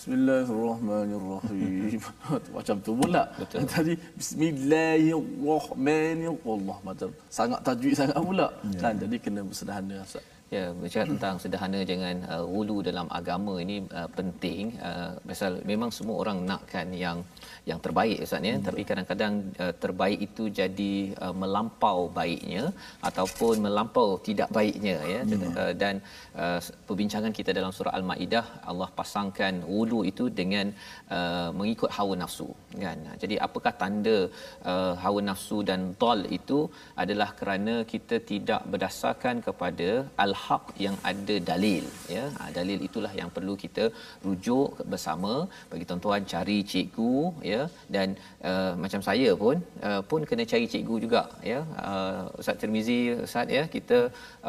Bismillahirrahmanirrahim. 0.00 2.00
macam 2.56 2.76
tu 2.80 2.96
pula. 2.96 3.28
Betul. 3.36 3.68
Tadi 3.68 4.00
Bismillahirrahmanirrahim. 4.16 6.80
Macam 6.80 7.12
sangat 7.28 7.60
tajwid 7.60 7.92
sangat 7.92 8.16
pula. 8.16 8.48
Ya. 8.48 8.80
Kan 8.80 8.96
jadi 8.96 9.20
kena 9.20 9.44
bersederhana. 9.44 10.00
Ya, 10.48 10.72
bercakap 10.72 11.12
tentang 11.12 11.36
sederhana 11.36 11.84
dengan 11.84 12.16
uh, 12.32 12.48
wulu 12.48 12.80
dalam 12.80 13.12
agama 13.12 13.60
ini 13.60 13.84
uh, 13.92 14.08
penting. 14.08 14.72
Uh, 14.80 15.20
pasal 15.20 15.60
memang 15.68 15.92
semua 15.92 16.16
orang 16.16 16.48
nakkan 16.48 16.96
yang 16.96 17.20
yang 17.70 17.80
terbaik 17.86 18.18
Ustaz 18.26 18.48
ya, 18.50 18.54
hmm. 18.56 18.64
tapi 18.68 18.82
kadang-kadang 18.90 19.34
uh, 19.64 19.74
terbaik 19.82 20.20
itu 20.28 20.44
jadi 20.60 20.92
uh, 21.24 21.34
melampau 21.42 21.98
baiknya 22.18 22.64
ataupun 23.08 23.54
melampau 23.66 24.08
tidak 24.28 24.48
baiknya 24.58 24.96
ya. 25.14 25.20
Hmm. 25.22 25.44
Uh, 25.62 25.72
dan 25.82 25.94
uh, 26.42 26.58
perbincangan 26.88 27.32
kita 27.38 27.50
dalam 27.58 27.72
surah 27.76 27.94
Al-Maidah 27.98 28.44
Allah 28.70 28.90
pasangkan 29.00 29.54
wulu 29.74 30.00
itu 30.12 30.26
dengan 30.40 30.66
uh, 31.18 31.50
mengikut 31.60 31.90
hawa 31.98 32.14
nafsu 32.22 32.50
kan. 32.84 32.98
Jadi 33.22 33.36
apakah 33.46 33.72
tanda 33.82 34.18
uh, 34.70 34.94
hawa 35.04 35.20
nafsu 35.30 35.58
dan 35.70 35.80
dal 36.02 36.20
itu 36.38 36.58
adalah 37.02 37.30
kerana 37.40 37.74
kita 37.92 38.16
tidak 38.30 38.62
berdasarkan 38.72 39.36
kepada 39.46 39.88
al 40.24 40.32
hak 40.44 40.64
yang 40.84 40.96
ada 41.10 41.36
dalil 41.50 41.84
ya 42.14 42.24
ha, 42.38 42.48
dalil 42.58 42.78
itulah 42.88 43.12
yang 43.20 43.30
perlu 43.36 43.54
kita 43.64 43.84
rujuk 44.26 44.82
bersama 44.92 45.32
bagi 45.72 45.84
tuan-tuan 45.88 46.24
cari 46.32 46.58
cikgu 46.72 47.16
ya 47.52 47.59
dan 47.94 48.08
uh, 48.50 48.72
macam 48.84 49.00
saya 49.08 49.30
pun 49.42 49.56
uh, 49.88 50.00
pun 50.10 50.20
kena 50.28 50.44
cari 50.52 50.66
cikgu 50.72 50.96
juga 51.04 51.22
ya. 51.52 51.60
Uh, 51.88 52.22
Ustaz 52.40 52.58
Tirmizi 52.60 52.98
Ustaz 53.26 53.48
ya 53.58 53.64
kita 53.74 53.98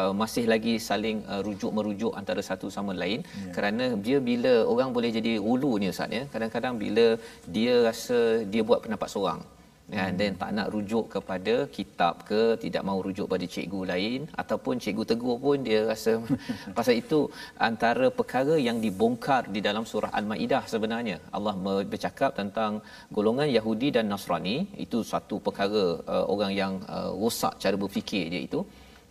uh, 0.01 0.13
masih 0.21 0.45
lagi 0.53 0.75
saling 0.89 1.19
uh, 1.31 1.41
rujuk 1.47 1.71
merujuk 1.77 2.13
antara 2.21 2.43
satu 2.49 2.69
sama 2.77 2.93
lain. 3.03 3.21
Ya. 3.21 3.53
kerana 3.55 3.85
dia 4.05 4.17
bila 4.29 4.53
orang 4.73 4.89
boleh 4.97 5.09
jadi 5.17 5.33
ulu 5.53 5.71
ni 5.81 5.89
Ustaz 5.95 6.17
ya. 6.19 6.23
Kadang-kadang 6.33 6.75
bila 6.83 7.07
dia 7.55 7.73
rasa 7.87 8.19
dia 8.53 8.63
buat 8.69 8.81
pendapat 8.85 9.09
seorang 9.15 9.41
ya 9.97 10.05
hmm. 10.07 10.17
dan 10.19 10.31
tak 10.41 10.51
nak 10.57 10.67
rujuk 10.73 11.05
kepada 11.15 11.55
kitab 11.75 12.13
ke 12.29 12.41
tidak 12.63 12.83
mau 12.89 12.97
rujuk 13.05 13.27
pada 13.33 13.45
cikgu 13.53 13.81
lain 13.91 14.19
ataupun 14.41 14.75
cikgu 14.83 15.03
tegur 15.11 15.37
pun 15.45 15.57
dia 15.67 15.79
rasa 15.91 16.13
pasal 16.77 16.95
itu 17.03 17.19
antara 17.69 18.07
perkara 18.19 18.55
yang 18.67 18.77
dibongkar 18.85 19.41
di 19.55 19.61
dalam 19.67 19.83
surah 19.91 20.11
al-maidah 20.19 20.63
sebenarnya. 20.73 21.17
Allah 21.37 21.55
bercakap 21.93 22.31
tentang 22.39 22.71
golongan 23.17 23.49
Yahudi 23.57 23.89
dan 23.95 24.07
Nasrani. 24.11 24.57
Itu 24.85 24.99
satu 25.11 25.37
perkara 25.47 25.83
uh, 26.15 26.25
orang 26.33 26.51
yang 26.61 26.73
uh, 26.97 27.11
rosak 27.21 27.53
cara 27.63 27.75
berfikir 27.83 28.23
dia 28.33 28.41
itu. 28.47 28.61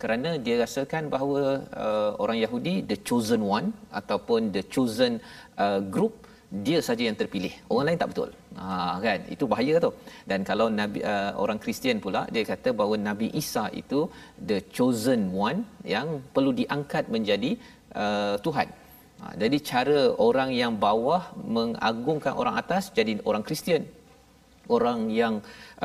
Kerana 0.01 0.29
dia 0.45 0.55
rasakan 0.63 1.03
bahawa 1.13 1.41
uh, 1.85 2.11
orang 2.23 2.37
Yahudi 2.45 2.75
the 2.89 2.97
chosen 3.07 3.41
one 3.57 3.67
ataupun 3.99 4.49
the 4.55 4.63
chosen 4.75 5.21
uh, 5.63 5.79
group 5.93 6.13
dia 6.65 6.79
saja 6.87 7.03
yang 7.07 7.17
terpilih. 7.19 7.53
Orang 7.71 7.85
lain 7.87 7.99
tak 8.01 8.09
betul. 8.11 8.29
Ha 8.59 8.99
kan? 9.05 9.19
Itu 9.33 9.47
bahaya 9.51 9.75
tu. 9.85 9.91
Dan 10.29 10.39
kalau 10.49 10.67
nabi 10.79 10.99
uh, 11.11 11.31
orang 11.43 11.59
Kristian 11.63 12.03
pula 12.05 12.21
dia 12.35 12.43
kata 12.51 12.69
bahawa 12.79 12.95
nabi 13.09 13.27
Isa 13.41 13.65
itu 13.81 13.99
the 14.49 14.59
chosen 14.75 15.21
one 15.47 15.63
yang 15.95 16.19
perlu 16.35 16.51
diangkat 16.61 17.07
menjadi 17.15 17.51
uh, 18.03 18.35
tuhan. 18.45 18.67
Ha, 19.21 19.25
jadi 19.41 19.57
cara 19.69 19.99
orang 20.27 20.49
yang 20.61 20.73
bawah 20.85 21.23
mengagungkan 21.57 22.33
orang 22.41 22.55
atas 22.61 22.83
jadi 22.97 23.13
orang 23.29 23.43
Kristian 23.47 23.83
orang 24.75 24.99
yang 25.09 25.33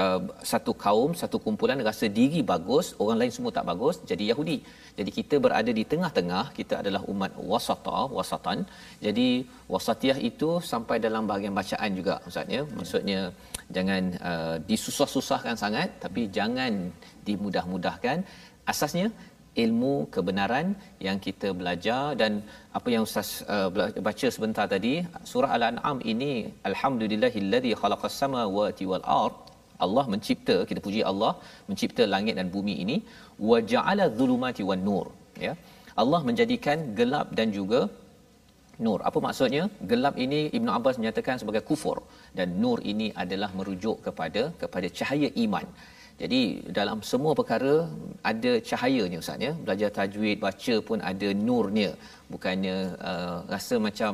uh, 0.02 0.20
satu 0.52 0.72
kaum 0.84 1.10
satu 1.20 1.36
kumpulan 1.44 1.80
rasa 1.88 2.06
diri 2.18 2.40
bagus 2.52 2.86
orang 3.02 3.18
lain 3.20 3.32
semua 3.36 3.52
tak 3.58 3.66
bagus 3.70 3.96
jadi 4.10 4.32
Yahudi. 4.32 4.58
Jadi 4.98 5.10
kita 5.18 5.36
berada 5.44 5.70
di 5.78 5.84
tengah-tengah 5.92 6.44
kita 6.58 6.74
adalah 6.82 7.02
umat 7.12 7.32
wasata 7.52 8.00
wasatan. 8.16 8.58
Jadi 9.06 9.44
wasatiyah 9.74 10.18
itu 10.30 10.50
sampai 10.72 10.96
dalam 11.06 11.24
bahagian 11.30 11.54
bacaan 11.60 11.90
juga 11.98 12.14
maksudnya. 12.24 12.60
Maksudnya 12.78 13.20
jangan 13.76 14.02
uh, 14.30 14.56
disusah-susahkan 14.68 15.56
sangat 15.64 15.88
tapi 16.04 16.28
jangan 16.38 16.72
dimudah-mudahkan. 17.28 18.24
Asasnya 18.66 19.08
ilmu 19.64 19.94
kebenaran 20.14 20.66
yang 21.06 21.18
kita 21.26 21.48
belajar 21.60 22.02
dan 22.20 22.32
apa 22.78 22.88
yang 22.94 23.02
ustaz 23.08 23.28
uh, 23.54 23.68
baca 24.08 24.28
sebentar 24.36 24.66
tadi 24.74 24.94
surah 25.30 25.50
al-an'am 25.56 25.98
ini 26.12 26.32
alhamdulillahillazi 26.70 27.72
khalaqas 27.80 28.16
samawati 28.22 28.86
wal 28.92 29.06
ard. 29.22 29.36
Allah 29.84 30.04
mencipta 30.12 30.56
kita 30.68 30.80
puji 30.86 31.00
Allah 31.10 31.32
mencipta 31.68 32.02
langit 32.14 32.34
dan 32.40 32.48
bumi 32.56 32.74
ini. 32.84 32.96
Wa 33.50 33.58
ja'ala 33.72 34.04
dhulumati 34.18 34.62
wan 34.70 34.82
nur. 34.88 35.06
Ya. 35.46 35.52
Allah 36.02 36.20
menjadikan 36.28 36.78
gelap 36.98 37.28
dan 37.38 37.48
juga 37.58 37.80
nur. 38.84 39.00
Apa 39.08 39.18
maksudnya? 39.26 39.64
Gelap 39.90 40.14
ini 40.24 40.40
Ibnu 40.58 40.70
Abbas 40.78 40.96
menyatakan 41.00 41.36
sebagai 41.42 41.62
kufur. 41.68 41.98
Dan 42.38 42.48
nur 42.62 42.78
ini 42.92 43.08
adalah 43.24 43.50
merujuk 43.58 43.98
kepada 44.06 44.42
kepada 44.62 44.88
cahaya 44.98 45.30
iman 45.44 45.68
jadi 46.22 46.40
dalam 46.78 46.98
semua 47.10 47.32
perkara 47.38 47.74
ada 48.30 48.52
cahayanya 48.68 49.18
ustaz 49.22 49.44
ya. 49.46 49.52
Belajar 49.64 49.88
tajwid, 49.98 50.36
baca 50.44 50.74
pun 50.88 50.98
ada 51.10 51.28
nurnya. 51.46 51.90
Bukannya 52.32 52.76
uh, 53.10 53.36
rasa 53.54 53.76
macam 53.86 54.12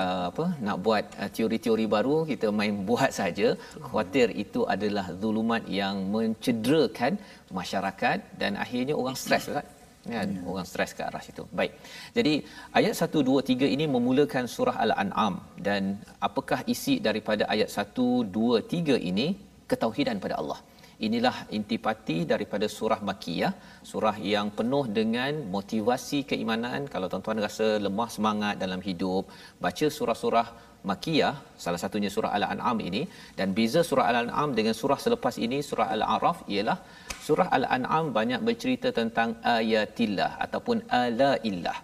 uh, 0.00 0.24
apa 0.30 0.44
nak 0.66 0.78
buat 0.86 1.04
uh, 1.22 1.30
teori-teori 1.36 1.86
baru 1.94 2.16
kita 2.30 2.50
main 2.60 2.74
buat 2.90 3.12
saja. 3.20 3.48
Khawatir 3.86 4.28
itu 4.44 4.62
adalah 4.74 5.06
zulumat 5.22 5.62
yang 5.80 5.96
mencederakan 6.14 7.14
masyarakat 7.60 8.18
dan 8.42 8.54
akhirnya 8.64 8.96
orang 9.02 9.18
stres 9.24 9.46
ustaz. 9.52 9.66
kan 10.14 10.28
hmm. 10.32 10.48
orang 10.50 10.66
stres 10.70 10.92
ke 10.96 11.02
arah 11.06 11.22
situ 11.24 11.42
baik 11.58 11.72
jadi 12.16 12.32
ayat 12.78 12.94
1 13.06 13.24
2 13.28 13.42
3 13.48 13.74
ini 13.74 13.84
memulakan 13.94 14.44
surah 14.54 14.76
al-an'am 14.84 15.34
dan 15.66 15.82
apakah 16.28 16.60
isi 16.74 16.94
daripada 17.06 17.44
ayat 17.54 17.68
1 17.82 18.06
2 18.38 18.62
3 18.72 19.08
ini 19.10 19.26
ketauhidan 19.70 20.18
pada 20.24 20.36
Allah 20.40 20.58
inilah 21.06 21.36
intipati 21.56 22.18
daripada 22.32 22.66
surah 22.76 23.00
makiyah 23.10 23.52
surah 23.90 24.16
yang 24.34 24.48
penuh 24.58 24.84
dengan 24.98 25.32
motivasi 25.56 26.18
keimanan. 26.30 26.80
Kalau 26.94 27.06
tuan-tuan 27.10 27.40
rasa 27.46 27.68
lemah 27.86 28.08
semangat 28.16 28.54
dalam 28.62 28.80
hidup 28.88 29.24
baca 29.64 29.86
surah-surah 29.98 30.46
makiyah 30.90 31.34
salah 31.64 31.80
satunya 31.82 32.10
surah 32.16 32.30
al-an'am 32.38 32.78
ini 32.88 33.02
dan 33.38 33.48
beza 33.56 33.80
surah 33.88 34.06
al-an'am 34.10 34.50
dengan 34.58 34.74
surah 34.80 34.98
selepas 35.04 35.34
ini 35.46 35.58
surah 35.68 35.88
al-a'raf 35.94 36.38
ialah 36.54 36.78
surah 37.26 37.48
al-an'am 37.56 38.04
banyak 38.18 38.40
bercerita 38.48 38.90
tentang 39.00 39.30
ayatillah 39.56 40.30
ataupun 40.46 40.86
alaillah 41.02 41.78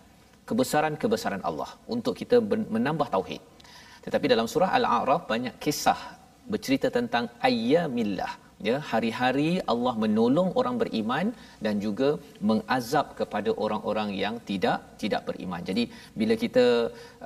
kebesaran-kebesaran 0.48 1.42
Allah 1.48 1.70
untuk 1.94 2.14
kita 2.20 2.38
menambah 2.76 3.08
tauhid. 3.16 3.42
Tetapi 4.04 4.26
dalam 4.32 4.46
surah 4.52 4.70
al-a'raf 4.78 5.22
banyak 5.32 5.54
kisah 5.64 6.00
bercerita 6.52 6.88
tentang 6.98 7.26
ayyamillah 7.48 8.32
ya 8.68 8.76
hari-hari 8.90 9.50
Allah 9.72 9.94
menolong 10.04 10.50
orang 10.60 10.76
beriman 10.82 11.26
dan 11.64 11.74
juga 11.84 12.08
mengazab 12.50 13.06
kepada 13.20 13.50
orang-orang 13.64 14.10
yang 14.22 14.36
tidak 14.50 14.78
tidak 15.02 15.22
beriman. 15.28 15.62
Jadi 15.70 15.84
bila 16.20 16.36
kita 16.44 16.66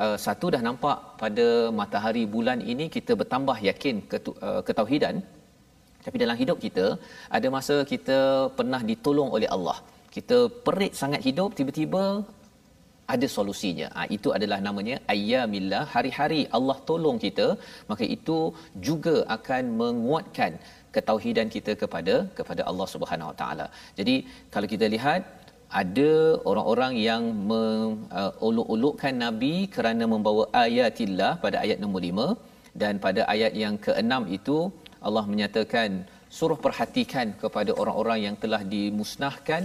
uh, 0.05 0.17
satu 0.27 0.49
dah 0.55 0.63
nampak 0.69 0.99
pada 1.23 1.47
matahari 1.81 2.25
bulan 2.37 2.61
ini 2.73 2.87
kita 2.97 3.15
bertambah 3.23 3.59
yakin 3.71 3.97
uh, 4.49 4.63
ketauhidan 4.69 5.17
tapi 6.07 6.17
dalam 6.23 6.37
hidup 6.41 6.59
kita 6.65 6.87
ada 7.37 7.49
masa 7.57 7.77
kita 7.93 8.19
pernah 8.59 8.83
ditolong 8.91 9.31
oleh 9.37 9.49
Allah. 9.57 9.79
Kita 10.17 10.37
perit 10.67 10.93
sangat 11.01 11.21
hidup 11.29 11.51
tiba-tiba 11.59 12.03
ada 13.15 13.27
solusinya. 13.35 13.89
Ha, 13.97 14.03
itu 14.17 14.29
adalah 14.37 14.59
namanya 14.67 14.97
ayyamillah 15.15 15.83
hari-hari 15.95 16.41
Allah 16.57 16.77
tolong 16.89 17.19
kita 17.25 17.47
maka 17.91 18.05
itu 18.17 18.39
juga 18.89 19.15
akan 19.37 19.65
menguatkan 19.83 20.53
ketauhidan 20.95 21.49
kita 21.55 21.73
kepada 21.83 22.15
kepada 22.39 22.63
Allah 22.71 22.89
Subhanahu 22.95 23.31
Wa 23.33 23.37
Taala. 23.41 23.67
Jadi 23.99 24.17
kalau 24.55 24.69
kita 24.75 24.87
lihat 24.97 25.23
ada 25.81 26.13
orang-orang 26.51 26.93
yang 27.09 27.23
mengolok-olokkan 27.51 29.15
uh, 29.17 29.23
nabi 29.25 29.55
kerana 29.75 30.05
membawa 30.13 30.45
ayatillah 30.65 31.33
pada 31.45 31.57
ayat 31.65 31.79
nombor 31.83 32.03
5 32.11 32.81
dan 32.83 32.95
pada 33.07 33.23
ayat 33.35 33.53
yang 33.63 33.75
ke-6 33.87 34.13
itu 34.39 34.59
Allah 35.07 35.25
menyatakan 35.33 35.91
suruh 36.37 36.59
perhatikan 36.67 37.27
kepada 37.43 37.71
orang-orang 37.81 38.19
yang 38.27 38.37
telah 38.43 38.63
dimusnahkan 38.75 39.63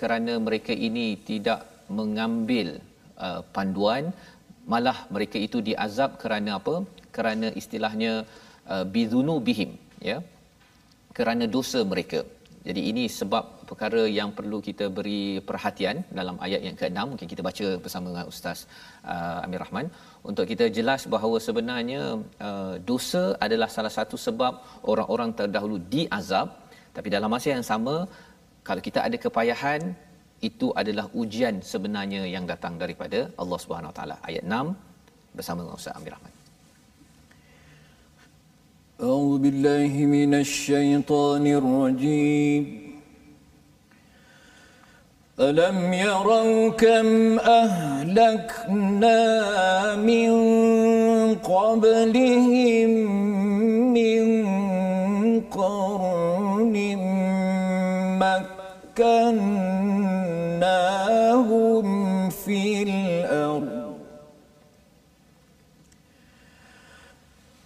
kerana 0.00 0.32
mereka 0.46 0.74
ini 0.88 1.06
tidak 1.30 1.60
mengambil 1.98 2.68
uh, 3.26 3.40
panduan. 3.54 4.04
Malah 4.72 4.98
mereka 5.14 5.36
itu 5.46 5.58
diazab 5.68 6.10
kerana 6.22 6.50
apa? 6.58 6.76
Kerana 7.16 7.48
istilahnya 7.60 8.12
uh, 8.72 8.84
bizunu 8.94 9.34
bihim 9.48 9.70
ya 10.10 10.18
kerana 11.18 11.44
dosa 11.56 11.80
mereka. 11.92 12.20
Jadi 12.66 12.80
ini 12.90 13.04
sebab 13.18 13.44
perkara 13.68 14.02
yang 14.18 14.30
perlu 14.36 14.58
kita 14.66 14.84
beri 14.96 15.22
perhatian 15.48 15.96
dalam 16.18 16.36
ayat 16.46 16.60
yang 16.66 16.76
ke-6 16.80 16.98
mungkin 17.10 17.28
kita 17.32 17.42
baca 17.48 17.66
bersama 17.84 18.06
dengan 18.10 18.26
Ustaz 18.32 18.58
uh, 19.12 19.44
Amir 19.44 19.60
Rahman. 19.64 19.86
Untuk 20.30 20.48
kita 20.52 20.66
jelas 20.78 21.02
bahawa 21.14 21.36
sebenarnya 21.46 22.02
uh, 22.48 22.74
dosa 22.90 23.24
adalah 23.46 23.68
salah 23.76 23.92
satu 23.98 24.16
sebab 24.26 24.52
orang-orang 24.92 25.32
terdahulu 25.40 25.76
diazab. 25.94 26.48
Tapi 26.96 27.08
dalam 27.16 27.28
masa 27.36 27.48
yang 27.56 27.66
sama 27.72 27.96
kalau 28.68 28.82
kita 28.88 29.00
ada 29.08 29.16
kepayahan 29.24 29.82
itu 30.48 30.68
adalah 30.80 31.06
ujian 31.22 31.56
sebenarnya 31.72 32.22
yang 32.34 32.46
datang 32.52 32.80
daripada 32.84 33.20
Allah 33.42 33.58
Subhanahu 33.64 33.92
Wa 33.92 33.96
Taala. 33.98 34.16
Ayat 34.30 34.44
6 34.48 35.36
bersama 35.36 35.60
dengan 35.64 35.76
Ustaz 35.82 35.96
Amir 36.00 36.14
Rahman 36.16 36.33
أعوذ 39.04 39.38
بالله 39.38 39.92
من 40.16 40.32
الشيطان 40.34 41.44
الرجيم. 41.46 42.64
ألم 45.40 45.78
يروا 45.92 46.70
كم 46.70 47.38
أهلكنا 47.38 49.20
من 50.10 50.30
قبلهم 51.34 52.90
من 53.98 54.24
قرن 55.40 56.76
مكناهم 58.94 59.46
في 62.30 62.82
الأرض. 62.82 63.96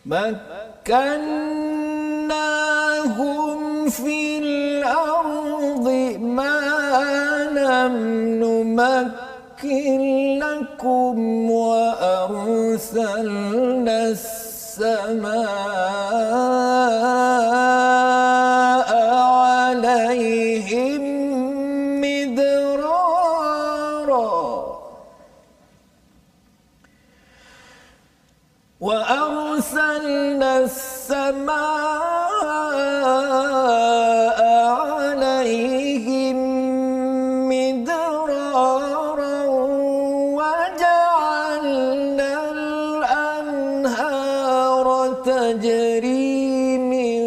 مكناهم 0.06 0.67
مكناهم 0.88 2.48
في 3.90 4.38
الأرض 4.38 5.88
ما 6.20 6.60
لم 7.52 7.94
نمكن 8.42 10.00
لكم 10.38 11.50
وأرسلنا 11.50 12.88
السماء 14.08 15.48
السماء 31.28 32.40
عليهم 34.80 36.38
مدرارا 37.48 39.36
وجعلنا 40.38 42.32
الأنهار 43.00 44.06
تجري 45.24 46.78
من 46.78 47.20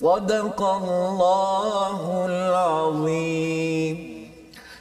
صدق 0.00 0.62
الله 0.62 2.26
العظيم. 2.26 4.09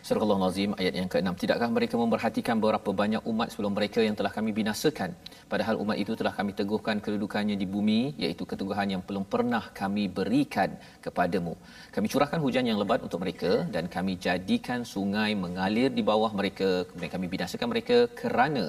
Surah 0.10 0.26
Al-Azim 0.26 0.72
ayat 0.82 0.94
yang 0.98 1.10
ke-6 1.14 1.38
Tidakkah 1.42 1.68
mereka 1.74 1.96
memperhatikan 2.02 2.58
berapa 2.64 2.90
banyak 3.02 3.24
umat 3.32 3.48
sebelum 3.54 3.74
mereka 3.78 4.00
yang 4.06 4.16
telah 4.20 4.32
kami 4.38 4.52
binasakan? 4.60 5.10
Padahal 5.52 5.76
umat 5.84 5.98
itu 6.04 6.14
telah 6.20 6.34
kami 6.38 6.52
teguhkan 6.60 6.98
kedudukannya 7.06 7.56
di 7.62 7.68
bumi 7.74 8.00
iaitu 8.24 8.44
keteguhan 8.52 8.88
yang 8.94 9.02
belum 9.10 9.26
pernah 9.34 9.62
kami 9.80 10.04
berikan 10.20 10.70
kepadamu. 11.06 11.54
Kami 11.96 12.08
curahkan 12.14 12.42
hujan 12.46 12.66
yang 12.70 12.80
lebat 12.82 13.06
untuk 13.08 13.22
mereka 13.24 13.52
dan 13.76 13.86
kami 13.96 14.16
jadikan 14.26 14.82
sungai 14.94 15.30
mengalir 15.44 15.94
di 15.98 16.06
bawah 16.10 16.32
mereka. 16.40 16.70
Kemudian 16.90 17.14
kami 17.16 17.30
binasakan 17.36 17.70
mereka 17.74 17.98
kerana 18.22 18.66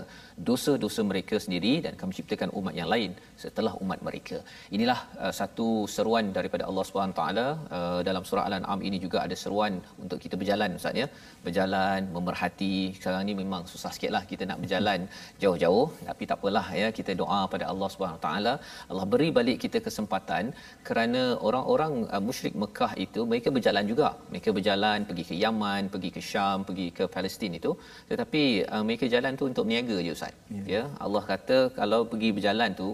dosa-dosa 0.51 1.01
mereka 1.12 1.41
sendiri 1.47 1.72
dan 1.86 1.97
kami 2.03 2.12
ciptakan 2.18 2.53
umat 2.61 2.76
yang 2.80 2.93
lain 2.93 3.16
setelah 3.45 3.72
umat 3.86 4.01
mereka. 4.11 4.41
Inilah 4.76 5.01
uh, 5.24 5.32
satu 5.41 5.68
seruan 5.97 6.36
daripada 6.36 6.68
Allah 6.68 6.84
Subhanahu 6.91 7.18
taala. 7.22 7.49
Uh, 7.78 8.01
dalam 8.11 8.24
surah 8.28 8.45
Al-An'am 8.51 8.80
ini 8.91 9.01
juga 9.07 9.24
ada 9.24 9.36
seruan 9.45 9.74
untuk 10.05 10.20
kita 10.20 10.36
berjalan 10.41 10.76
Ustaz 10.80 11.03
ya 11.05 11.09
berjalan 11.46 12.00
memerhati. 12.16 12.74
Sekarang 12.96 13.22
ni 13.28 13.34
memang 13.42 13.62
susah 13.72 13.90
sikitlah 13.96 14.22
kita 14.32 14.44
nak 14.50 14.58
berjalan 14.62 15.00
jauh-jauh. 15.42 15.86
Tapi 16.08 16.22
tak 16.30 16.38
apalah 16.40 16.66
ya 16.80 16.88
kita 16.98 17.14
doa 17.22 17.40
pada 17.54 17.64
Allah 17.72 17.88
Subhanahu 17.94 18.22
taala. 18.26 18.54
Allah 18.90 19.06
beri 19.12 19.28
balik 19.38 19.58
kita 19.64 19.80
kesempatan 19.86 20.44
kerana 20.88 21.22
orang-orang 21.48 21.92
uh, 22.14 22.22
musyrik 22.28 22.56
Mekah 22.62 22.92
itu 23.06 23.22
mereka 23.32 23.50
berjalan 23.56 23.84
juga. 23.92 24.10
Mereka 24.32 24.50
berjalan 24.58 24.98
pergi 25.10 25.24
ke 25.30 25.34
Yaman 25.44 25.82
pergi 25.94 26.10
ke 26.16 26.22
Syam 26.30 26.58
pergi 26.68 26.88
ke 26.98 27.06
Palestin 27.16 27.54
itu. 27.60 27.72
Tetapi 28.10 28.44
uh, 28.72 28.82
mereka 28.88 29.06
jalan 29.14 29.34
tu 29.40 29.46
untuk 29.52 29.66
niaga 29.72 29.98
je 30.06 30.12
ustaz. 30.18 30.34
Ya, 30.56 30.62
ya 30.74 30.82
Allah 31.04 31.22
kata 31.32 31.58
kalau 31.80 32.00
pergi 32.12 32.30
berjalan 32.38 32.70
tu 32.80 32.88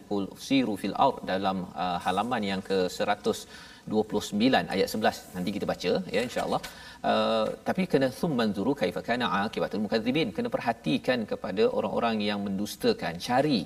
siru 0.47 0.74
fil 0.82 0.97
ard 1.07 1.18
dalam 1.32 1.59
uh, 1.84 1.99
halaman 2.05 2.43
yang 2.51 2.61
ke 2.68 2.78
129 2.97 4.74
ayat 4.74 4.89
11 4.95 5.34
nanti 5.37 5.51
kita 5.57 5.66
baca 5.72 5.93
ya 6.16 6.20
insyaallah 6.28 6.61
uh, 7.11 7.47
tapi 7.69 7.83
kena 7.93 8.09
thummanzuru 8.19 8.73
kaifa 8.81 9.03
kana 9.09 9.27
akibatul 9.43 9.83
mukadzibin 9.85 10.31
kena 10.37 10.49
perhatikan 10.57 11.21
kepada 11.33 11.65
orang-orang 11.79 12.17
yang 12.29 12.41
mendustakan 12.47 13.15
cari 13.27 13.61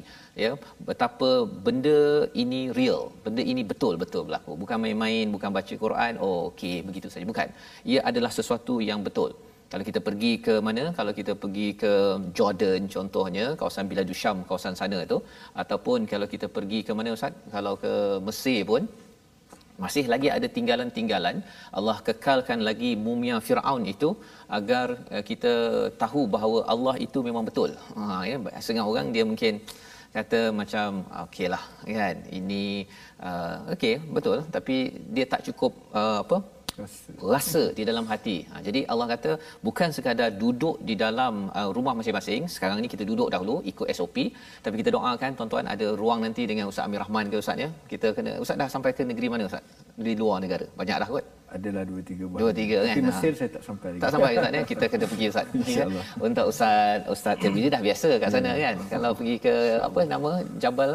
ya 0.44 0.50
betapa 0.88 1.30
benda 1.66 2.00
ini 2.42 2.62
real 2.78 3.02
benda 3.24 3.42
ini 3.52 3.62
betul-betul 3.72 4.24
berlaku. 4.28 4.52
Bukan 4.62 4.78
main-main 4.84 5.26
bukan 5.36 5.50
baca 5.58 5.74
Quran. 5.84 6.12
Oh 6.24 6.38
okey 6.50 6.76
begitu 6.88 7.08
saja. 7.12 7.26
Bukan. 7.32 7.48
Ia 7.92 8.00
adalah 8.10 8.32
sesuatu 8.38 8.76
yang 8.90 9.02
betul. 9.08 9.32
Kalau 9.72 9.84
kita 9.88 10.00
pergi 10.06 10.32
ke 10.46 10.54
mana? 10.66 10.84
Kalau 10.98 11.12
kita 11.18 11.32
pergi 11.42 11.68
ke 11.82 11.92
Jordan 12.38 12.80
contohnya 12.94 13.44
kawasan 13.60 13.86
Biladu 13.90 14.14
Syam 14.20 14.38
kawasan 14.48 14.74
sana 14.80 14.98
tu 15.12 15.18
ataupun 15.62 16.08
kalau 16.12 16.26
kita 16.32 16.46
pergi 16.56 16.80
ke 16.86 16.92
mana 16.98 17.14
ustaz? 17.18 17.34
Kalau 17.54 17.74
ke 17.84 17.92
Mesir 18.26 18.60
pun 18.70 18.82
masih 19.84 20.04
lagi 20.12 20.28
ada 20.36 20.48
tinggalan-tinggalan. 20.56 21.36
Allah 21.78 21.96
kekalkan 22.08 22.60
lagi 22.68 22.90
mumia 23.06 23.36
Firaun 23.46 23.84
itu 23.94 24.10
agar 24.58 24.86
uh, 25.14 25.22
kita 25.30 25.52
tahu 26.02 26.22
bahawa 26.34 26.58
Allah 26.74 26.94
itu 27.06 27.18
memang 27.28 27.44
betul. 27.48 27.70
Ha 27.98 28.22
ya 28.30 28.36
setengah 28.64 28.86
orang 28.92 29.08
dia 29.16 29.24
mungkin 29.30 29.54
kata 30.16 30.40
macam 30.60 30.88
okeylah 31.24 31.64
kan. 31.98 32.16
Ini 32.38 32.64
uh, 33.28 33.56
okey 33.74 33.94
betul. 34.16 34.38
Tapi 34.56 34.76
dia 35.14 35.26
tak 35.32 35.44
cukup 35.48 35.72
uh, 36.00 36.18
apa 36.24 36.38
rasa. 36.82 37.10
rasa 37.34 37.62
di 37.78 37.82
dalam 37.88 38.04
hati. 38.12 38.36
Ha, 38.50 38.62
jadi 38.66 38.80
Allah 38.92 39.06
kata 39.14 39.30
bukan 39.66 39.88
sekadar 39.96 40.28
duduk 40.42 40.76
di 40.88 40.94
dalam 41.04 41.34
uh, 41.60 41.70
rumah 41.76 41.94
masing-masing. 41.98 42.42
Sekarang 42.54 42.78
ni 42.84 42.88
kita 42.94 43.04
duduk 43.10 43.28
dahulu 43.34 43.56
ikut 43.72 43.86
SOP. 43.98 44.16
Tapi 44.64 44.74
kita 44.80 44.90
doakan 44.96 45.30
tuan-tuan 45.38 45.66
ada 45.74 45.86
ruang 46.00 46.20
nanti 46.26 46.44
dengan 46.50 46.66
Ustaz 46.70 46.86
Amir 46.86 47.00
Rahman 47.04 47.26
ke 47.32 47.36
Ustaz 47.42 47.64
ya. 47.64 47.68
Kita 47.92 48.10
kena 48.16 48.32
Ustaz 48.44 48.56
dah 48.62 48.68
sampai 48.74 48.92
ke 48.96 49.04
negeri 49.10 49.28
mana 49.32 49.44
Ustaz? 49.50 49.62
Di 50.08 50.14
luar 50.22 50.38
negara. 50.44 50.66
Banyak 50.80 50.96
dah 51.04 51.08
kot. 51.14 51.26
Adalah 51.56 51.82
dua 51.90 52.00
tiga 52.10 52.24
bahan. 52.30 52.40
Dua 52.42 52.52
tiga 52.60 52.76
kan. 52.86 52.94
Tapi 52.94 53.06
Mesir 53.10 53.32
ha. 53.34 53.38
saya 53.40 53.50
tak 53.56 53.62
sampai 53.68 53.88
lagi. 53.92 54.02
Tak 54.02 54.10
sampai 54.14 54.32
Ustaz 54.38 54.52
ya. 54.58 54.62
Kita 54.72 54.84
kena 54.92 55.06
pergi 55.12 55.26
Ustaz. 55.32 55.46
InsyaAllah. 55.60 56.04
Untuk 56.28 56.46
Ustaz 56.52 56.98
Ustaz 57.14 57.34
Tirmizi 57.42 57.68
dah 57.74 57.82
biasa 57.88 58.08
kat 58.22 58.30
sana 58.34 58.52
kan. 58.64 58.76
Kalau 58.92 59.10
pergi 59.18 59.36
ke 59.46 59.54
apa 59.88 60.00
nama 60.14 60.30
Jabal 60.62 60.90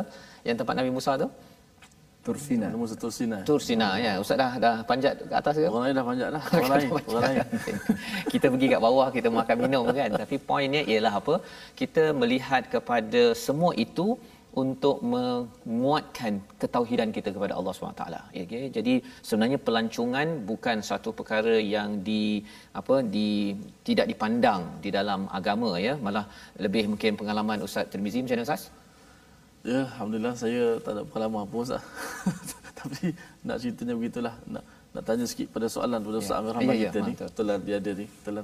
yang 0.47 0.55
tempat 0.59 0.73
Nabi 0.79 0.91
Musa 0.97 1.13
tu. 1.23 1.29
Tursina. 2.27 2.67
Nama 2.73 2.85
Tursina. 3.03 3.37
Tursina 3.49 3.87
ya. 4.05 4.13
Ustaz 4.23 4.37
dah 4.43 4.53
dah 4.65 4.75
panjat 4.89 5.13
ke 5.29 5.33
atas 5.39 5.53
ke? 5.61 5.67
Orang 5.71 5.83
lain 5.85 5.95
dah 5.99 6.05
panjat 6.09 6.29
dah. 6.35 6.43
Orang 6.57 6.71
lain. 6.73 6.89
Orang 7.09 7.23
lain. 7.27 7.37
kita 8.33 8.45
pergi 8.53 8.67
kat 8.73 8.81
bawah 8.85 9.07
kita 9.17 9.29
makan 9.39 9.57
minum 9.65 9.85
kan. 9.99 10.09
Tapi 10.21 10.35
poinnya 10.49 10.81
ialah 10.93 11.13
apa? 11.21 11.35
Kita 11.81 12.05
melihat 12.21 12.63
kepada 12.75 13.23
semua 13.45 13.71
itu 13.85 14.07
untuk 14.63 14.97
menguatkan 15.13 16.33
ketauhidan 16.61 17.09
kita 17.17 17.29
kepada 17.35 17.53
Allah 17.59 17.73
SWT. 17.75 18.05
Okay? 18.43 18.63
Jadi 18.77 18.93
sebenarnya 19.27 19.59
pelancongan 19.67 20.27
bukan 20.51 20.77
satu 20.89 21.11
perkara 21.19 21.55
yang 21.75 21.89
di 22.09 22.23
apa 22.81 22.97
di 23.15 23.29
tidak 23.87 24.07
dipandang 24.11 24.63
di 24.85 24.91
dalam 24.97 25.27
agama 25.39 25.71
ya, 25.87 25.93
malah 26.07 26.25
lebih 26.65 26.85
mungkin 26.93 27.19
pengalaman 27.21 27.67
Ustaz 27.67 27.91
Tirmizi 27.91 28.23
macam 28.23 28.37
mana 28.39 28.47
Ustaz? 28.47 28.63
Ya, 29.65 29.89
alhamdulillah 29.89 30.33
saya 30.37 30.77
tak 30.85 30.91
ada 30.93 31.01
pengalaman 31.09 31.49
apa 31.49 31.55
Ustaz. 31.57 31.81
Tapi 32.79 33.17
nak 33.41 33.57
ceritanya 33.57 33.93
begitulah. 33.97 34.35
Nak 34.45 34.63
nak 34.93 35.03
tanya 35.03 35.25
sikit 35.25 35.49
pada 35.49 35.65
soalan 35.65 35.99
pada 36.05 36.17
Ustaz 36.21 36.37
ya. 36.37 36.41
Amir 36.45 36.53
Rahman 36.53 36.75
ya, 36.77 36.77
ya, 36.77 36.85
kita 36.85 36.99
ya, 37.01 37.07
ni. 37.09 37.13
Betul 37.17 37.45
lah 37.49 37.57
dia 37.57 37.75
ada 37.81 37.91
ni. 37.97 38.05
Betul. 38.05 38.35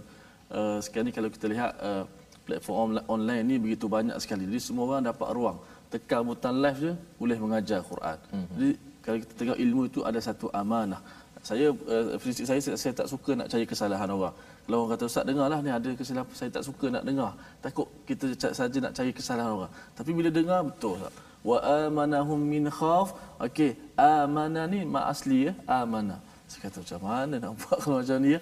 Uh, 0.52 0.78
sekarang 0.84 1.06
ni 1.08 1.14
kalau 1.14 1.30
kita 1.30 1.46
lihat 1.54 1.72
uh, 1.78 2.04
platform 2.44 3.00
online 3.06 3.44
ni 3.46 3.56
begitu 3.62 3.86
banyak 3.86 4.18
sekali. 4.18 4.50
Jadi 4.50 4.60
semua 4.66 4.84
orang 4.90 5.06
dapat 5.14 5.30
ruang. 5.38 5.58
Tekan 5.94 6.26
butang 6.26 6.58
live 6.58 6.80
je 6.90 6.94
boleh 7.22 7.38
mengajar 7.38 7.80
Quran. 7.86 8.18
Mm-hmm. 8.18 8.56
Jadi 8.58 8.72
kalau 9.06 9.18
kita 9.22 9.34
tengok 9.38 9.58
ilmu 9.62 9.82
itu 9.94 10.00
ada 10.10 10.20
satu 10.20 10.50
amanah. 10.50 11.02
Saya 11.46 11.70
uh, 11.70 12.18
prinsip 12.18 12.50
saya, 12.50 12.58
saya 12.66 12.78
saya 12.82 12.94
tak 12.98 13.08
suka 13.14 13.38
nak 13.38 13.46
cari 13.46 13.66
kesalahan 13.70 14.10
orang. 14.10 14.34
Kalau 14.66 14.78
orang 14.86 14.92
kata 14.94 15.04
ustaz 15.10 15.24
dengarlah 15.30 15.60
ni 15.66 15.72
ada 15.74 15.90
kesilapan 16.00 16.36
saya 16.38 16.50
tak 16.56 16.64
suka 16.68 16.86
nak 16.96 17.04
dengar. 17.10 17.32
Takut 17.66 17.88
kita 18.08 18.26
saja 18.60 18.78
nak 18.84 18.94
cari 18.98 19.12
kesalahan 19.12 19.52
orang. 19.58 19.74
Tapi 19.98 20.12
bila 20.18 20.30
dengar 20.30 20.60
betul 20.70 20.96
tak? 21.04 21.14
Wa 21.50 21.58
amanahum 21.86 22.40
min 22.54 22.70
khaf. 22.70 23.18
Okey, 23.42 23.72
amanah 23.98 24.66
ni 24.74 24.86
mak 24.86 25.06
asli 25.14 25.50
ya, 25.50 25.54
amanah. 25.66 26.20
Saya 26.46 26.70
kata 26.70 26.78
macam 26.84 27.02
mana 27.10 27.36
nak 27.44 27.52
buat 27.58 27.78
kalau 27.82 27.98
macam 28.02 28.18
ni 28.22 28.38
ya? 28.38 28.40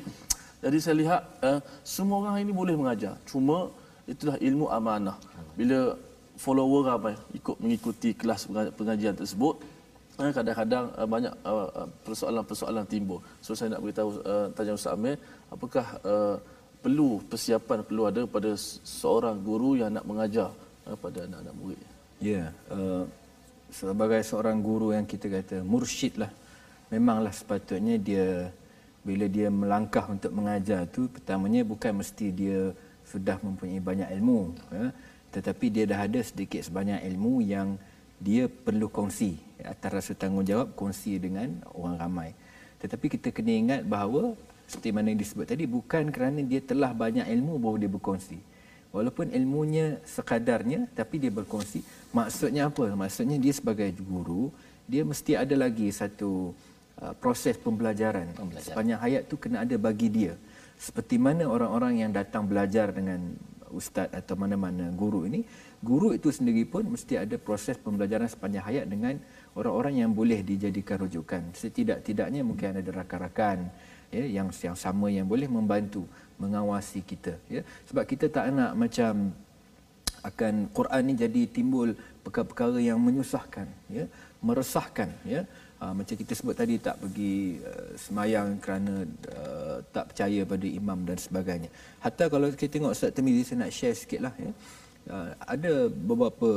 Jadi 0.60 0.78
saya 0.84 0.96
lihat 1.02 1.22
uh, 1.48 1.60
semua 1.88 2.16
orang 2.22 2.44
ini 2.44 2.52
boleh 2.52 2.76
mengajar. 2.76 3.16
Cuma 3.24 3.72
itulah 4.04 4.36
ilmu 4.48 4.68
amanah. 4.68 5.16
Bila 5.56 5.96
follower 6.36 6.82
ramai 6.92 7.16
ikut 7.40 7.56
mengikuti 7.64 8.12
kelas 8.12 8.48
pengajian 8.76 9.16
tersebut, 9.16 9.56
kadang-kadang 10.20 10.86
uh, 11.00 11.08
banyak 11.08 11.34
uh, 11.48 11.88
persoalan-persoalan 12.04 12.84
timbul. 12.84 13.24
So 13.40 13.56
saya 13.56 13.76
nak 13.76 13.82
beritahu 13.84 14.20
uh, 14.28 14.52
tanya 14.52 14.76
Ustaz 14.76 15.00
Amir, 15.00 15.16
apakah 15.48 15.86
uh, 16.04 16.36
perlu 16.84 17.24
persiapan 17.32 17.88
perlu 17.88 18.04
ada 18.12 18.22
pada 18.28 18.52
seorang 18.84 19.40
guru 19.40 19.80
yang 19.80 19.96
nak 19.96 20.04
mengajar 20.04 20.52
uh, 20.84 20.98
pada 21.00 21.24
anak-anak 21.24 21.56
murid? 21.56 21.80
Ya, 21.80 21.88
yeah, 22.20 22.48
uh, 22.68 23.08
sebagai 23.72 24.20
seorang 24.28 24.60
guru 24.60 24.92
yang 24.92 25.08
kita 25.08 25.32
kata 25.32 25.64
mursyid 25.64 26.20
lah, 26.20 26.32
memanglah 26.92 27.32
sepatutnya 27.32 27.96
dia 27.96 28.52
bila 29.00 29.26
dia 29.32 29.48
melangkah 29.48 30.04
untuk 30.12 30.36
mengajar 30.36 30.84
tu 30.92 31.08
pertamanya 31.08 31.64
bukan 31.64 32.04
mesti 32.04 32.28
dia 32.36 32.76
sudah 33.08 33.40
mempunyai 33.40 33.80
banyak 33.80 34.12
ilmu 34.20 34.52
ya, 34.70 34.92
tetapi 35.32 35.66
dia 35.72 35.88
dah 35.88 36.04
ada 36.04 36.20
sedikit 36.20 36.60
sebanyak 36.60 37.00
ilmu 37.08 37.40
yang 37.42 37.80
dia 38.20 38.52
perlu 38.52 38.92
kongsi 38.92 39.49
atas 39.64 39.90
rasa 39.90 40.12
tanggungjawab 40.16 40.76
kongsi 40.76 41.20
dengan 41.20 41.60
orang 41.76 41.96
ramai. 42.00 42.30
Tetapi 42.80 43.06
kita 43.20 43.36
kena 43.36 43.52
ingat 43.52 43.82
bahawa 43.84 44.36
seperti 44.70 44.90
mana 44.94 45.12
yang 45.12 45.20
disebut 45.20 45.50
tadi 45.50 45.66
bukan 45.66 46.14
kerana 46.14 46.40
dia 46.46 46.62
telah 46.62 46.94
banyak 46.94 47.26
ilmu 47.26 47.60
baru 47.60 47.76
dia 47.82 47.92
berkongsi. 47.92 48.40
Walaupun 48.90 49.30
ilmunya 49.30 50.02
sekadarnya 50.06 50.90
tapi 50.98 51.22
dia 51.22 51.30
berkongsi. 51.30 51.86
Maksudnya 52.16 52.72
apa? 52.72 52.90
Maksudnya 52.94 53.38
dia 53.38 53.54
sebagai 53.54 53.90
guru 54.02 54.50
dia 54.90 55.06
mesti 55.06 55.38
ada 55.38 55.54
lagi 55.54 55.94
satu 55.94 56.50
uh, 56.98 57.14
proses 57.22 57.54
pembelajaran. 57.62 58.34
pembelajaran. 58.34 58.74
Sepanjang 58.74 59.00
hayat 59.06 59.22
tu 59.30 59.38
kena 59.38 59.62
ada 59.62 59.76
bagi 59.78 60.10
dia. 60.10 60.34
Seperti 60.80 61.22
mana 61.22 61.46
orang-orang 61.46 62.02
yang 62.02 62.12
datang 62.16 62.50
belajar 62.50 62.90
dengan 62.90 63.38
ustaz 63.70 64.10
atau 64.10 64.34
mana-mana 64.34 64.90
guru 64.98 65.30
ini 65.30 65.46
guru 65.80 66.12
itu 66.12 66.30
sendiri 66.30 66.64
pun 66.68 66.84
mesti 66.84 67.16
ada 67.16 67.36
proses 67.40 67.80
pembelajaran 67.80 68.28
sepanjang 68.28 68.64
hayat 68.68 68.86
dengan 68.92 69.16
orang-orang 69.56 70.04
yang 70.04 70.12
boleh 70.12 70.44
dijadikan 70.44 71.00
rujukan. 71.04 71.42
Setidak-tidaknya 71.56 72.42
mungkin 72.44 72.76
ada 72.80 72.90
rakan-rakan 72.92 73.72
ya 74.12 74.26
yang 74.26 74.48
yang 74.52 74.76
sama 74.76 75.08
yang 75.08 75.26
boleh 75.30 75.48
membantu 75.48 76.04
mengawasi 76.36 77.00
kita 77.04 77.34
ya. 77.48 77.62
Sebab 77.88 78.04
kita 78.04 78.28
tak 78.28 78.52
nak 78.52 78.76
macam 78.76 79.32
akan 80.20 80.68
Quran 80.76 81.02
ni 81.08 81.14
jadi 81.16 81.42
timbul 81.48 81.96
perkara-perkara 82.28 82.76
yang 82.84 83.00
menyusahkan 83.00 83.68
ya 83.88 84.06
meresahkan 84.44 85.12
ya. 85.24 85.44
Uh, 85.80 85.96
macam 85.96 86.12
kita 86.12 86.36
sebut 86.36 86.56
tadi 86.60 86.76
tak 86.76 87.00
pergi 87.00 87.64
uh, 87.64 87.96
semayang 87.96 88.60
kerana 88.60 89.08
uh, 89.32 89.80
tak 89.96 90.12
percaya 90.12 90.44
pada 90.44 90.68
imam 90.68 91.08
dan 91.08 91.16
sebagainya. 91.16 91.72
Hatta 92.04 92.28
kalau 92.28 92.52
kita 92.52 92.68
tengok 92.68 92.92
Ustaz 92.92 93.16
Tirmizi 93.16 93.48
saya 93.48 93.64
nak 93.64 93.72
share 93.72 93.96
sikitlah 93.96 94.36
ya. 94.36 94.52
uh, 94.52 94.56
ada 95.42 95.74
beberapa 95.90 96.50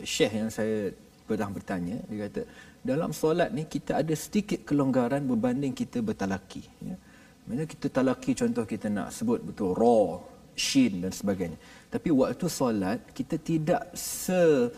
syekh 0.00 0.32
yang 0.32 0.50
saya 0.52 0.94
pernah 1.28 1.52
bertanya 1.52 2.00
dia 2.08 2.24
kata 2.24 2.40
dalam 2.80 3.10
solat 3.12 3.52
ni 3.52 3.68
kita 3.68 4.00
ada 4.00 4.14
sedikit 4.16 4.64
kelonggaran 4.64 5.26
berbanding 5.28 5.76
kita 5.76 6.00
bertalaki 6.00 6.64
ya. 6.80 6.96
Mana 7.48 7.64
kita 7.64 7.88
talaki 7.88 8.36
contoh 8.36 8.64
kita 8.68 8.92
nak 8.92 9.08
sebut 9.08 9.40
betul 9.40 9.72
raw 9.72 10.20
shin 10.52 11.00
dan 11.00 11.12
sebagainya. 11.12 11.56
Tapi 11.88 12.08
waktu 12.12 12.46
solat 12.48 12.98
kita 13.12 13.36
tidak 13.40 13.82
se 13.96 14.68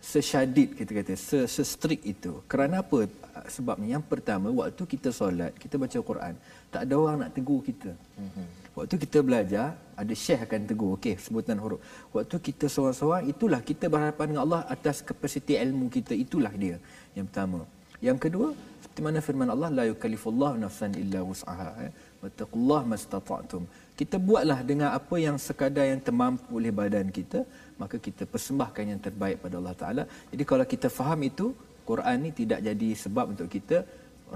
sesyadid 0.00 0.72
kita 0.78 0.90
kata 0.96 1.14
se, 1.14 1.38
se 1.46 1.62
strict 1.62 2.04
itu. 2.06 2.40
Kerana 2.50 2.80
apa? 2.80 3.06
Sebabnya 3.46 3.98
yang 3.98 4.04
pertama 4.04 4.50
waktu 4.50 4.82
kita 4.82 5.10
solat 5.14 5.54
kita 5.58 5.78
baca 5.78 5.98
Quran 6.00 6.34
tak 6.70 6.86
ada 6.86 6.94
orang 6.96 7.16
nak 7.26 7.30
tegur 7.34 7.60
kita. 7.62 7.92
Mm-hmm. 7.94 8.59
Waktu 8.80 8.96
kita 9.04 9.18
belajar 9.28 9.66
ada 10.00 10.14
syekh 10.24 10.40
akan 10.46 10.60
tegur 10.68 10.90
okey 10.96 11.14
sebutan 11.20 11.60
huruf. 11.62 11.80
Waktu 12.16 12.36
kita 12.48 12.66
seorang-seorang 12.74 13.28
itulah 13.32 13.60
kita 13.70 13.92
berhadapan 13.92 14.26
dengan 14.32 14.42
Allah 14.48 14.62
atas 14.74 15.04
kapasiti 15.04 15.54
ilmu 15.64 15.92
kita. 15.96 16.16
Itulah 16.16 16.52
dia 16.62 16.76
yang 17.16 17.28
pertama. 17.28 17.60
Yang 18.00 18.18
kedua 18.24 18.48
seperti 18.80 19.00
mana 19.06 19.18
firman 19.26 19.48
Allah 19.54 19.68
la 19.78 19.84
yukallifullahu 19.92 20.56
nafsan 20.64 20.96
illa 21.02 21.20
wus'aha 21.30 21.68
ya. 21.84 21.90
wattaqullaha 22.24 22.84
mastata'tum 22.92 23.62
kita 24.00 24.16
buatlah 24.28 24.58
dengan 24.70 24.88
apa 24.98 25.16
yang 25.20 25.36
sekadar 25.36 25.84
yang 25.92 26.00
termampu 26.06 26.48
oleh 26.58 26.72
badan 26.80 27.08
kita 27.18 27.44
maka 27.80 27.96
kita 28.06 28.24
persembahkan 28.32 28.84
yang 28.92 29.00
terbaik 29.06 29.36
pada 29.44 29.56
Allah 29.60 29.76
Taala. 29.82 30.04
Jadi 30.32 30.44
kalau 30.50 30.64
kita 30.72 30.88
faham 30.98 31.20
itu 31.30 31.46
Quran 31.88 32.16
ni 32.24 32.30
tidak 32.40 32.60
jadi 32.68 32.88
sebab 33.04 33.24
untuk 33.32 33.48
kita 33.56 33.78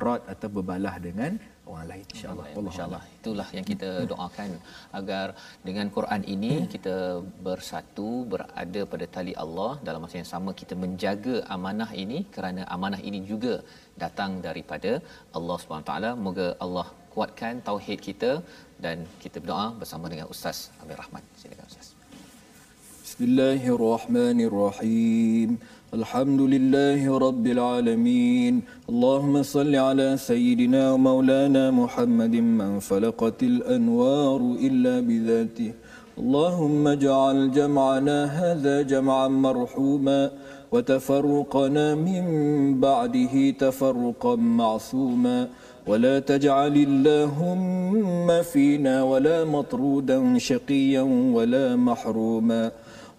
rot 0.05 0.23
atau 0.33 0.49
berbalah 0.57 0.95
dengan 1.07 1.33
orang 1.73 1.87
lain 1.91 2.05
insyaallah 2.15 2.47
insyaallah 2.71 3.03
itulah 3.19 3.47
yang 3.57 3.67
kita 3.71 3.91
doakan 4.13 4.51
agar 4.99 5.27
dengan 5.69 5.87
Quran 5.97 6.23
ini 6.35 6.53
kita 6.75 6.97
bersatu 7.47 8.09
berada 8.33 8.81
pada 8.93 9.07
tali 9.17 9.35
Allah. 9.45 9.71
Dalam 9.89 10.01
masa 10.05 10.17
yang 10.21 10.31
sama 10.35 10.51
kita 10.61 10.75
menjaga 10.85 11.37
amanah 11.57 11.91
ini 12.05 12.19
kerana 12.37 12.63
amanah 12.77 13.01
ini 13.09 13.21
juga 13.33 13.55
datang 14.05 14.31
daripada 14.49 14.93
Allah 15.39 15.57
Subhanahu 15.63 15.89
taala. 15.91 16.11
Moga 16.27 16.49
Allah 16.67 16.87
kuatkan 17.15 17.55
tauhid 17.69 17.99
kita 18.09 18.33
dan 18.85 18.97
kita 19.25 19.37
berdoa 19.43 19.67
bersama 19.83 20.07
dengan 20.15 20.27
Ustaz 20.37 20.59
Amir 20.83 20.99
Rahman. 21.03 21.25
Silakan 21.43 21.67
Ustaz. 21.73 21.89
Bismillahirrahmanirrahim 23.07 25.51
الحمد 25.95 26.41
لله 26.41 27.19
رب 27.19 27.47
العالمين. 27.47 28.55
اللهم 28.91 29.43
صل 29.43 29.75
على 29.77 30.17
سيدنا 30.17 30.93
ومولانا 30.93 31.71
محمد 31.71 32.35
من 32.35 32.79
فلقت 32.79 33.43
الأنوار 33.43 34.41
إلا 34.67 35.01
بذاته. 35.01 35.73
اللهم 36.19 36.89
اجعل 36.89 37.51
جمعنا 37.51 38.19
هذا 38.25 38.83
جمعا 38.83 39.29
مرحوما 39.29 40.31
وتفرقنا 40.73 41.95
من 41.95 42.25
بعده 42.81 43.51
تفرقا 43.51 44.35
معصوما. 44.37 45.49
ولا 45.87 46.19
تجعل 46.19 46.75
اللهم 46.89 48.43
فينا 48.43 49.03
ولا 49.03 49.45
مطرودا 49.45 50.39
شقيا 50.39 51.03
ولا 51.37 51.77
محروما. 51.77 52.63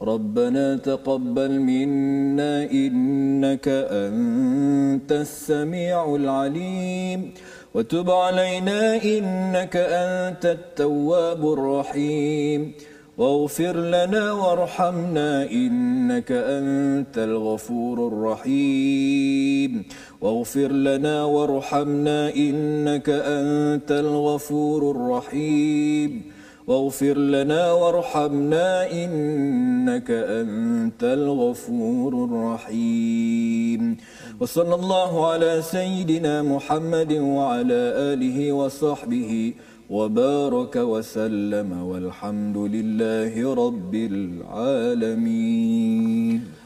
ربنا 0.05 0.75
تقبل 0.75 1.59
منا 1.59 2.71
إنك 2.71 3.67
أنت 3.67 5.11
السميع 5.11 6.15
العليم. 6.15 7.31
وتب 7.73 8.11
علينا 8.11 9.03
إنك 9.03 9.75
أنت 9.75 10.45
التواب 10.45 11.53
الرحيم. 11.53 12.71
واغفر 13.17 13.77
لنا 13.77 14.31
وارحمنا 14.31 15.51
إنك 15.51 16.31
أنت 16.31 17.17
الغفور 17.17 18.07
الرحيم. 18.07 19.83
واغفر 20.21 20.71
لنا 20.71 21.23
وارحمنا 21.23 22.35
إنك 22.35 23.09
أنت 23.09 23.91
الغفور 23.91 24.91
الرحيم. 24.91 26.34
واغفر 26.67 27.17
لنا 27.17 27.71
وارحمنا 27.71 28.91
إنك 28.91 30.11
أنت 30.11 31.03
الغفور 31.03 32.25
الرحيم. 32.25 33.97
وصلى 34.39 34.75
الله 34.75 35.27
على 35.27 35.61
سيدنا 35.61 36.41
محمد 36.41 37.13
وعلى 37.13 37.81
آله 38.13 38.51
وصحبه 38.51 39.53
وبارك 39.89 40.75
وسلم 40.75 41.69
والحمد 41.83 42.57
لله 42.57 43.53
رب 43.53 43.93
العالمين. 43.95 45.45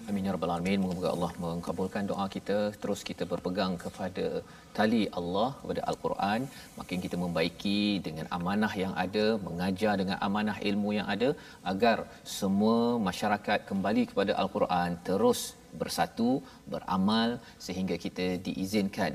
Amin 0.09 0.27
ya 0.27 0.31
rabbal 0.33 0.51
alamin. 0.53 0.79
Moga 0.83 1.09
Allah 1.15 1.29
mengabulkan 1.41 2.03
doa 2.11 2.23
kita. 2.35 2.55
Terus 2.81 3.01
kita 3.09 3.23
berpegang 3.31 3.73
kepada 3.83 4.25
tali 4.77 5.01
Allah 5.19 5.49
kepada 5.59 5.81
Al-Quran. 5.91 6.39
Makin 6.79 6.99
kita 7.05 7.17
membaiki 7.23 7.81
dengan 8.07 8.25
amanah 8.37 8.71
yang 8.83 8.93
ada, 9.03 9.25
mengajar 9.47 9.93
dengan 10.01 10.17
amanah 10.27 10.57
ilmu 10.69 10.89
yang 10.97 11.07
ada 11.15 11.29
agar 11.73 11.97
semua 12.37 12.79
masyarakat 13.09 13.69
kembali 13.69 14.03
kepada 14.11 14.33
Al-Quran 14.41 14.97
terus 15.09 15.41
bersatu, 15.81 16.31
beramal 16.73 17.37
sehingga 17.67 17.97
kita 18.05 18.27
diizinkan 18.47 19.13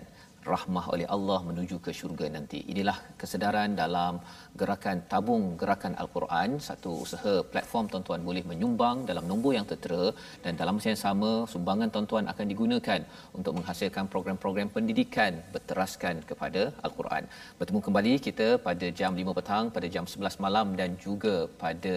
rahmah 0.52 0.84
oleh 0.94 1.06
Allah 1.14 1.38
menuju 1.48 1.76
ke 1.84 1.90
syurga 1.98 2.26
nanti. 2.36 2.58
Inilah 2.72 2.96
kesedaran 3.20 3.70
dalam 3.82 4.14
gerakan 4.60 4.98
tabung 5.12 5.44
gerakan 5.60 5.94
Al-Quran, 6.02 6.50
satu 6.68 6.90
usaha 7.04 7.34
platform 7.52 7.86
tuan-tuan 7.92 8.22
boleh 8.28 8.44
menyumbang 8.50 8.98
dalam 9.10 9.24
nombor 9.30 9.52
yang 9.58 9.66
tertera 9.72 10.04
dan 10.44 10.52
dalam 10.60 10.74
masa 10.78 10.88
yang 10.92 11.02
sama 11.06 11.30
sumbangan 11.54 11.90
tuan-tuan 11.94 12.26
akan 12.32 12.46
digunakan 12.52 13.00
untuk 13.38 13.52
menghasilkan 13.58 14.06
program-program 14.14 14.70
pendidikan 14.76 15.32
berteraskan 15.54 16.22
kepada 16.30 16.62
Al-Quran. 16.86 17.24
Bertemu 17.58 17.80
kembali 17.88 18.14
kita 18.28 18.48
pada 18.68 18.86
jam 19.00 19.12
5 19.22 19.38
petang, 19.38 19.66
pada 19.76 19.88
jam 19.96 20.06
11 20.14 20.44
malam 20.46 20.66
dan 20.80 20.90
juga 21.06 21.34
pada 21.64 21.94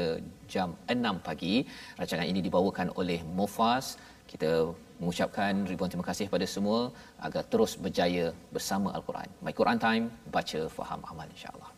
jam 0.54 0.70
6 0.96 1.26
pagi. 1.28 1.56
Rancangan 2.00 2.28
ini 2.32 2.42
dibawakan 2.48 2.90
oleh 3.02 3.20
Mofas. 3.38 3.88
Kita 4.32 4.52
mengucapkan 5.00 5.54
ribuan 5.70 5.90
terima 5.94 6.06
kasih 6.10 6.26
kepada 6.30 6.48
semua 6.50 6.90
agar 7.22 7.44
terus 7.46 7.78
berjaya 7.78 8.34
bersama 8.56 8.90
Al-Quran. 8.98 9.30
My 9.46 9.54
Quran 9.54 9.78
Time, 9.78 10.06
baca, 10.34 10.62
faham, 10.78 11.02
amal 11.06 11.28
insya-Allah. 11.30 11.77